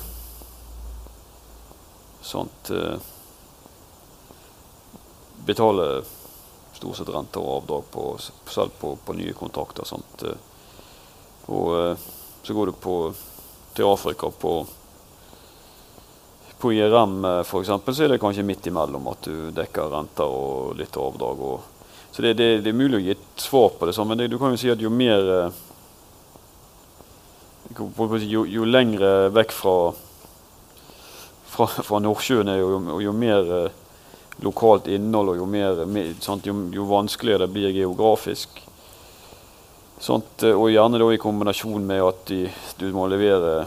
[5.53, 6.13] eh,
[6.75, 8.07] stort sett renter og avdrag på,
[8.51, 9.85] selv på, på nye kontrakter.
[9.85, 10.39] Sånt, eh.
[11.47, 12.07] og eh,
[12.43, 12.97] så går du på,
[13.73, 14.57] til Afrika på
[16.55, 17.97] på IRM for f.eks.
[17.97, 21.41] så er det kanskje midt imellom at du dekker renter og litt avdrag.
[21.43, 24.29] Og, så det, det, det, er mulig å gi et svar på det, men det,
[24.31, 25.57] du kan jo si at jo mer eh,
[27.75, 29.75] jo, jo lengre vekk fra,
[31.51, 33.84] fra, fra Nordsjøen er, jo, jo mer eh,
[34.43, 35.81] lokalt innhold og jo, mer,
[36.19, 38.61] sant, jo, jo, vanskeligere det blir geografisk.
[39.99, 42.41] Sånt, eh, og gjerne da i kombinasjon med at de,
[42.79, 43.65] du må levere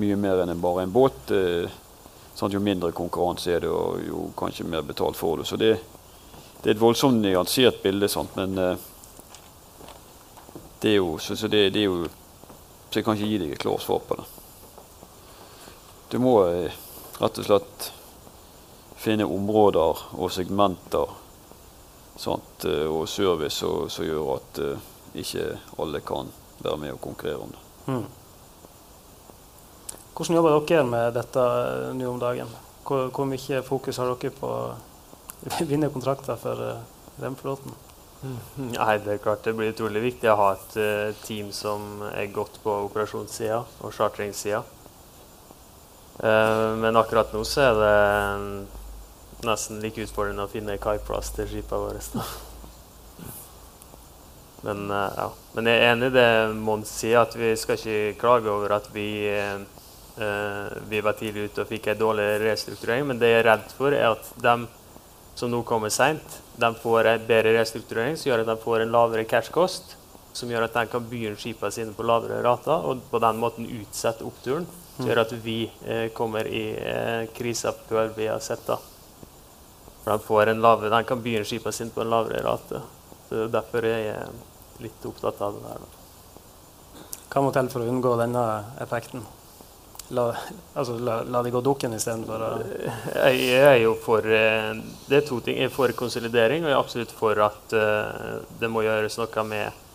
[0.00, 1.30] mye mer enn bare en båt.
[1.30, 1.78] Eh,
[2.40, 5.44] jo mindre konkurranse er det, og jo kanskje mer betalt får du.
[5.44, 5.74] Så det,
[6.62, 8.88] det er et voldsomt nyansert bilde, sant, men eh,
[10.80, 12.06] det er jo, så, så det, det er jo
[12.90, 14.24] så jeg kan ikke gi deg et klart svar på det.
[16.10, 17.90] Du må rett og slett
[19.00, 21.16] finne områder og segmenter
[22.20, 25.46] sant, eh, og service som gjør at uh, ikke
[25.80, 26.28] alle kan
[26.60, 27.62] være med og konkurrere om det.
[27.86, 28.08] Mm.
[30.14, 31.44] Hvordan jobber dere med dette
[31.96, 32.50] nå om dagen?
[32.84, 36.82] Hvor, hvor, mye fokus har dere på å vinne kontrakter for uh,
[37.20, 37.72] Remflåten?
[38.20, 42.28] Nei, det er klart det blir utrolig viktig å ha et uh, team som er
[42.34, 44.60] godt på operasjonssida og chartringssida.
[46.20, 47.96] Uh, men akkurat nå så er det
[49.46, 52.24] nesten like utfordrende å finne kaiplass til skipene våre.
[54.60, 55.28] Men, uh, ja.
[55.56, 56.30] men jeg er enig i det
[56.60, 59.06] Mons sier, at vi skal ikke klage over at vi,
[60.90, 63.06] vi var tidlig ute og fikk en dårlig restrukturering.
[63.08, 64.56] Men det jeg er redd for, er at de
[65.40, 66.36] som nå kommer seint,
[66.82, 69.96] får en bedre restrukturering som gjør at de får en lavere cash-kost,
[70.36, 73.68] som gjør at de kan begynne skipene sine på lavere rater, og på den måten
[73.80, 74.68] utsette oppturen.
[74.96, 78.76] Som gjør at vi eh, kommer i eh, krisa før vi har sett det.
[80.18, 82.82] For de, lavere, de kan begynne skipene sine på en lavere rate.
[83.28, 84.30] Så Derfor er jeg
[84.84, 85.90] litt opptatt av det der.
[87.30, 88.46] Hva må til for å unngå denne
[88.82, 89.22] effekten?
[90.10, 90.24] La,
[90.74, 94.72] altså, la, la det gå dukken istedenfor jeg, jeg er jo for eh,
[95.06, 95.60] Det er to ting.
[95.60, 99.46] Jeg er for konsolidering, og jeg er absolutt for at uh, det må gjøres noe
[99.46, 99.86] med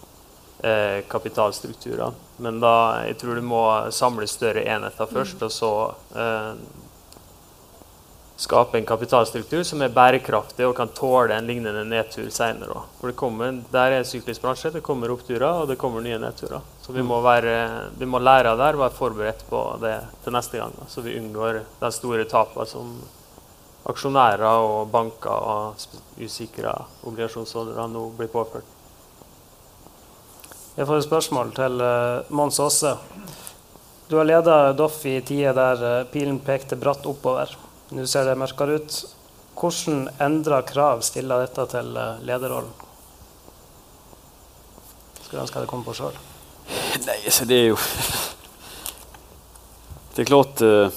[0.65, 1.09] kapitalstrukturer.
[1.11, 2.23] kapitalstrukturene.
[2.41, 5.45] Men da, jeg tror du må samle større enheter først, mm.
[5.45, 5.71] og så
[6.15, 6.84] uh,
[8.37, 12.81] skape en kapitalstruktur som er bærekraftig og kan tåle en lignende nedtur senere.
[12.99, 14.73] For det kommer, der er syklisk bransje.
[14.75, 16.63] Det kommer oppturer, og det kommer nye nedturer.
[16.83, 17.55] Så vi må, være,
[17.95, 20.75] vi må lære av det og være forberedt på det til neste gang.
[20.91, 22.97] Så vi unngår de store tapene som
[23.85, 25.85] aksjonærer og banker og
[26.19, 26.73] usikre
[27.05, 28.65] obligasjonsholdere nå blir påført.
[30.75, 32.97] Jeg får et spørsmål til uh, Mons Aase.
[34.09, 37.55] Du har leda Doff i tider der eh, pilen pekte bratt oppover.
[37.93, 38.95] Nå ser det mørkere ut.
[39.55, 42.71] Hvordan endra krav stiller dette til eh, lederrollen?
[45.21, 46.17] Skulle ønske jeg hadde kommet på sjøl.
[47.05, 47.77] Nei, altså det er jo
[50.15, 50.87] Det er klart uh,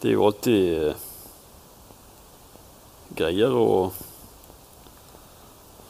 [0.00, 1.06] Det er jo alltid uh,
[3.16, 3.68] greier å,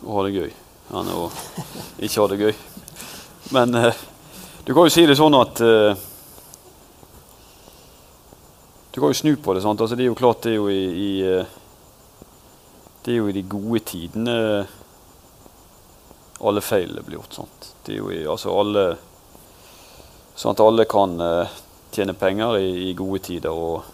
[0.04, 0.52] å ha det gøy
[0.90, 1.24] enn å
[2.02, 2.54] ikke ha det gøy.
[3.54, 5.60] Men du kan jo si det sånn at
[8.92, 9.62] Du kan jo snu på det.
[9.62, 9.80] sant?
[9.80, 11.10] Altså, det er jo klart det er jo i, i
[13.04, 14.66] Det er jo i de gode tidene
[16.40, 17.32] alle feilene blir gjort.
[17.32, 17.74] Sant?
[17.84, 18.84] Det er jo i, altså alle,
[20.34, 21.56] sånn at alle kan uh,
[21.92, 23.52] tjene penger i, i, gode tider.
[23.52, 23.84] og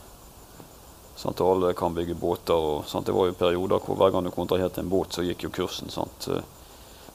[1.17, 2.55] sånn at alle kan bygge båter.
[2.55, 5.49] Og, sånn det var jo perioder hvor hver gang du kontraherte en båt, så gikk
[5.49, 5.91] jo kursen.
[5.91, 6.29] Sant?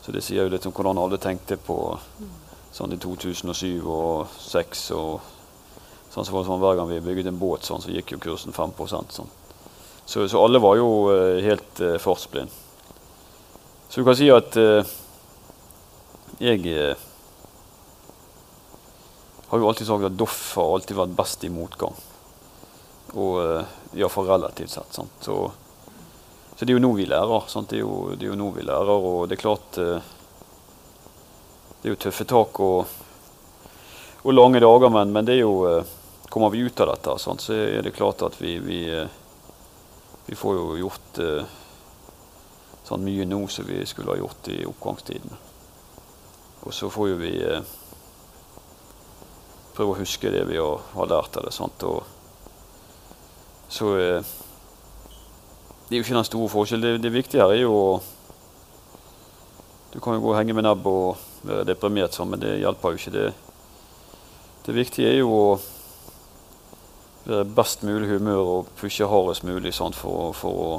[0.02, 1.78] Så det sier jo litt om hvordan alle tenkte på
[2.74, 4.90] sånn i 2007 og 2006.
[4.98, 5.41] Og,
[6.12, 8.76] sånn, så sånn, hver gang vi bygget en båt, sånn, så gikk jo kursen 5
[8.92, 9.32] sånn.
[10.06, 12.52] Så, så alle var jo uh, helt eh, fartsblind.
[13.88, 14.88] Så du kan si at eh,
[16.42, 17.08] jeg eh,
[19.52, 21.98] har jo alltid sagt at Doff har alltid vært best i motgang.
[23.20, 24.96] Og eh, iallfall relativt sett.
[24.96, 25.12] Sant?
[25.20, 25.36] Så,
[26.56, 27.50] så, det er jo nå vi lærer.
[27.68, 30.12] Det er, jo, det, er jo, nå vi lærer, og det er klart eh,
[31.82, 32.96] Det er jo tøffe tak og,
[34.24, 35.98] og lange dager, men, men, det er jo eh,
[36.32, 39.08] Kommer vi ut av dette, så er det klart at vi, vi, eh,
[40.26, 41.50] vi får jo gjort eh,
[42.88, 45.34] sånn mye nå som vi skulle ha gjort i oppgangstiden.
[46.64, 47.74] Og så får jo vi eh,
[49.76, 51.52] prøve å huske det vi har, lært det.
[51.52, 51.84] Sant?
[51.84, 52.00] Og
[53.68, 56.86] så Det er jo ikke den store forskjellen.
[56.86, 57.92] Det, det, viktige her er jo å
[59.92, 62.96] Du kan jo gå og henge med nebb og være deprimert sånn, men det hjelper
[62.96, 63.16] jo ikke.
[63.20, 63.28] Det,
[64.64, 65.46] det viktige er jo å
[67.26, 70.72] best mulig humør og pushe hardest mulig sant, for, for, å,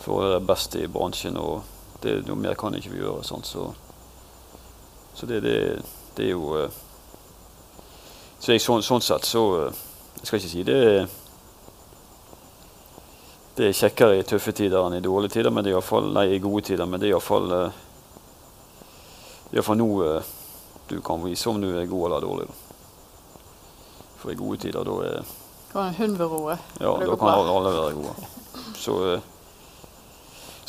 [0.00, 1.36] for, å, være best i bransjen.
[1.38, 1.62] og
[2.02, 3.24] det, Noe mer kan ikke vi gjøre.
[3.24, 3.70] Sant, så
[5.14, 5.82] så det, det,
[6.16, 6.70] det er jo uh,
[8.40, 9.80] Så jeg, sånn, sånn, sett så uh,
[10.20, 10.78] Jeg skal ikke si det
[13.58, 16.08] Det er kjekkere i tøffe tider enn i dårlige tider, men det er i, fall,
[16.14, 16.86] nei, i gode tider.
[16.88, 17.80] Men det er iallfall uh,
[19.50, 19.90] Iallfall nå
[20.90, 22.46] du kan vise om du er god eller dårlig.
[22.48, 22.69] Da.
[24.20, 25.28] For i gode tider, da er
[25.72, 26.56] Kan en hund være roe?
[26.80, 28.30] Ja, da kan alle være gode.
[28.76, 29.28] Så uh,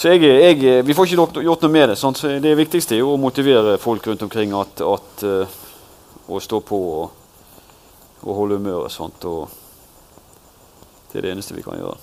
[0.02, 1.96] så jeg, jeg, vi får ikke gjort, gjort noe med det.
[2.00, 2.18] Sant?
[2.18, 5.60] Så det viktigste er jo å motivere folk rundt omkring at, at uh,
[6.26, 7.12] å stå på og,
[8.24, 8.90] og holde humøret.
[8.90, 9.22] Sant?
[9.30, 9.46] Og
[11.12, 12.00] det er det eneste vi kan gjøre.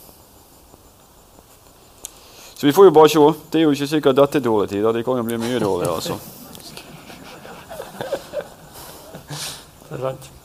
[2.55, 3.27] Så vi får jo bare se.
[3.51, 4.95] Det er jo ikke sikkert dette er dårlige tider.
[4.95, 5.95] Det kan jo bli mye dårligere.
[5.99, 6.15] altså.
[9.91, 10.38] Det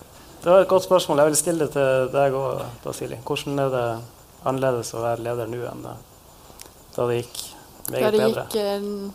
[0.52, 1.22] var et godt spørsmål.
[1.22, 3.20] Jeg vil stille det til deg òg, Basili.
[3.24, 3.86] Hvordan er det
[4.44, 7.40] annerledes å være leder nå enn da det gikk
[7.90, 9.14] meget det gikk, bedre?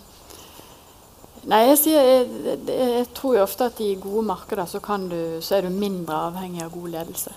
[1.48, 5.54] Nei, jeg, sier, jeg, jeg, tror jo ofte at i gode markeder så, du, så,
[5.56, 7.32] er du mindre avhengig av god ledelse.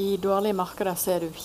[0.00, 1.42] I dårlige markeder så er du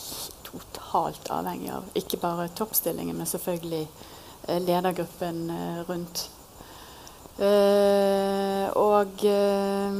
[0.48, 6.30] totalt avhengig av ikke bare toppstillingen, men selvfølgelig eh, ledergruppen eh, rundt.
[7.34, 9.94] Uh, og uh,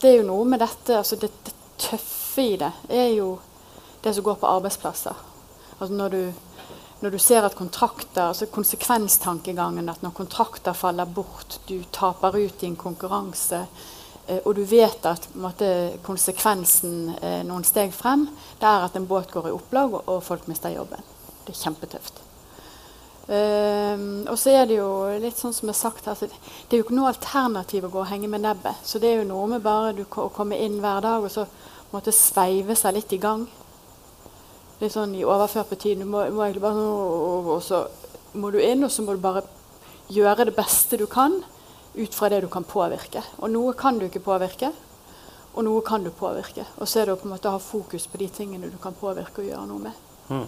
[0.00, 1.52] det er jo noe med dette altså det, det,
[1.82, 3.34] tøffe i det er jo
[4.00, 5.18] det som går på arbeidsplasser.
[5.78, 6.22] Altså når du
[7.02, 12.62] når du ser at kontrakter, altså konsekvenstankegangen, at når kontrakter faller bort, du taper ut
[12.62, 13.58] i en konkurranse,
[14.30, 17.16] uh, og du vet at måte, konsekvensen
[17.50, 18.28] noen steg frem,
[18.62, 21.02] det er at en båt går i opplag, og, og folk mister jobben.
[21.42, 22.21] Det er kjempetøft.
[23.22, 24.88] Um, og så er det jo
[25.22, 26.18] litt sånn som jeg har sagt her,
[26.68, 28.82] Det er jo ikke noe alternativ å gå og henge med nebbet.
[28.82, 31.46] Så det er jo noe med bare du, å komme inn hver dag og så
[31.92, 33.46] måtte sveive seg litt i gang
[34.82, 36.06] litt sånn i overført betydning.
[36.06, 37.82] Du må, må egentlig bare sånn, og så
[38.38, 39.44] må du inn, og så må du bare
[40.12, 41.38] gjøre det beste du kan
[41.94, 43.22] ut fra det du kan påvirke.
[43.40, 44.72] Og noe kan du ikke påvirke,
[45.52, 46.64] og noe kan du påvirke.
[46.80, 48.96] Og så er det å på en måte ha fokus på de tingene du kan
[48.96, 50.04] påvirke og gjøre noe med.
[50.32, 50.46] Mm.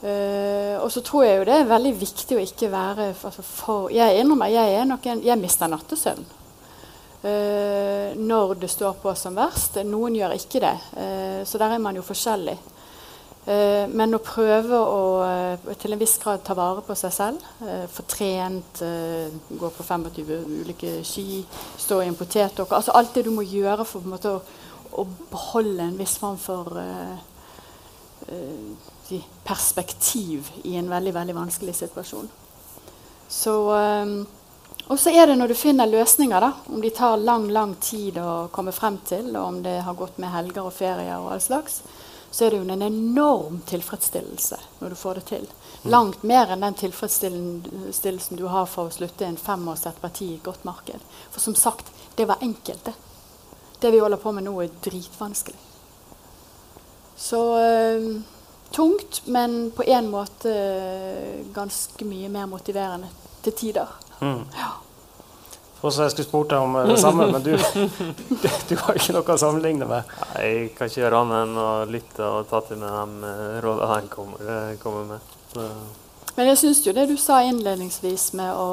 [0.00, 3.90] Uh, og så tror jeg jo det er veldig viktig å ikke være altså for
[3.92, 6.24] Jeg innrømmer, jeg er nok en, jeg mister nattesøvn.
[7.20, 9.76] Uh, når det står på som verst.
[9.84, 10.76] Noen gjør ikke det.
[10.96, 12.58] Uh, så der er man jo forskjellig.
[13.50, 15.04] Men å prøve å
[15.80, 17.46] til en viss grad ta vare på seg selv,
[17.90, 18.82] få trent,
[19.48, 20.28] gå på 25
[20.60, 21.40] ulike ski,
[21.80, 25.88] stå i en potetåker altså Alt det du må gjøre for måte, å, å, beholde
[25.88, 26.68] en viss form for
[29.44, 32.28] perspektiv i en veldig veldig vanskelig situasjon.
[33.28, 33.54] Så
[34.90, 38.16] Og så er det når du finner løsninger, da, om de tar lang lang tid
[38.18, 41.42] å komme frem til, og om det har gått med helger og ferier og all
[41.44, 41.76] slags,
[42.30, 45.46] så er det jo en enorm tilfredsstillelse når du får det til.
[45.82, 50.34] Langt mer enn den tilfredsstillelsen du har for å slutte en femårs et parti i
[50.40, 51.06] et godt marked.
[51.30, 52.94] For som sagt, det var enkelt, det.
[53.80, 55.58] Det vi holder på med nå, er dritvanskelig.
[57.16, 58.10] Så øh,
[58.74, 60.52] tungt, men på en måte
[61.54, 63.10] ganske mye mer motiverende
[63.44, 63.90] til tider.
[64.20, 64.44] Mm.
[64.54, 64.70] Ja.
[65.80, 67.54] Også jeg skulle spurt deg om det samme, men du,
[68.42, 70.12] du, du, har ikke noe å sammenligne med?
[70.34, 73.32] Nei, jeg kan ikke gjøre annet enn å lytte og ta til meg de
[73.64, 74.50] rådene han kommer,
[74.82, 75.32] kommer med.
[75.54, 75.68] Så.
[76.36, 78.68] Men jeg syns jo det du sa innledningsvis med å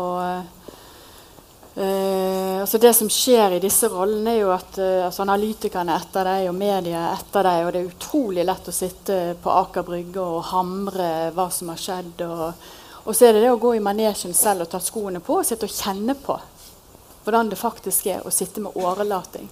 [1.77, 6.01] Uh, altså Det som skjer i disse rollene, er jo at uh, altså analytikerne er
[6.01, 7.65] etter deg og media er etter deg.
[7.65, 11.81] Og det er utrolig lett å sitte på Aker Brygge og hamre hva som har
[11.81, 12.23] skjedd.
[12.25, 12.63] Og,
[13.03, 15.45] og, så er det det å gå i manesjen selv og ta skoene på og
[15.45, 16.39] sitte og kjenne på
[17.27, 19.49] hvordan det faktisk er å sitte med årelating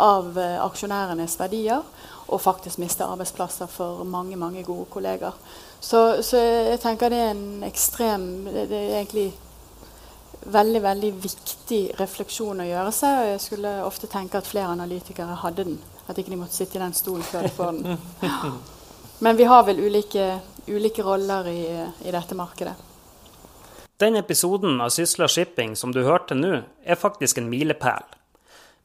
[0.00, 1.82] av uh, aksjonærenes verdier
[2.28, 5.36] og faktisk miste arbeidsplasser for mange mange gode kolleger.
[5.80, 9.26] Så, så jeg tenker det er en ekstrem det, det er egentlig
[10.46, 13.20] veldig veldig viktig refleksjon å gjøre seg.
[13.20, 15.78] og Jeg skulle ofte tenke at flere analytikere hadde den.
[16.08, 18.58] At ikke de måtte sitte i den stolen før de får den.
[19.24, 20.28] Men vi har vel ulike,
[20.68, 21.62] ulike roller i,
[22.04, 22.76] i, dette markedet.
[23.98, 28.06] Den episoden av Sysla Shipping som du hørte nå, er faktisk en milepæl.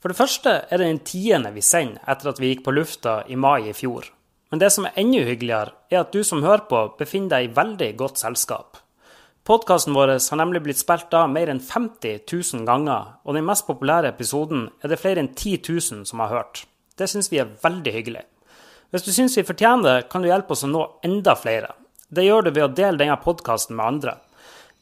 [0.02, 3.22] For det første er det den tiende vi sender etter at vi gikk på lufta
[3.30, 4.10] i mai i fjor.
[4.52, 7.54] Men det som er enda hyggeligere, er at du som hører på, befinner deg i
[7.56, 8.83] veldig godt selskap.
[9.44, 13.66] Podkasten vår har nemlig blitt spilt av mer enn 50 000 ganger, og den mest
[13.68, 16.62] populære episoden er det flere enn 10 000 som har hørt.
[16.96, 18.22] Det syns vi er veldig hyggelig.
[18.94, 21.74] Hvis du syns vi fortjener det, kan du hjelpe oss å nå enda flere.
[22.08, 24.16] Det gjør du ved å dele denne podkasten med andre.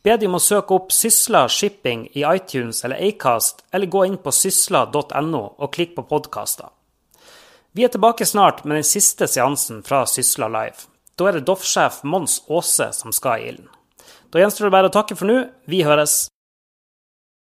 [0.05, 4.21] Be de om å søke opp Sysla Shipping i iTunes eller Acast, eller gå inn
[4.21, 6.69] på sysla.no og klikk på podkaster.
[7.73, 10.85] Vi er tilbake snart med den siste seansen fra Sysla Live.
[11.17, 13.71] Da er det Doff-sjef Mons Aase som skal i ilden.
[14.31, 15.41] Da gjenstår det bare å takke for nå.
[15.67, 16.29] Vi høres.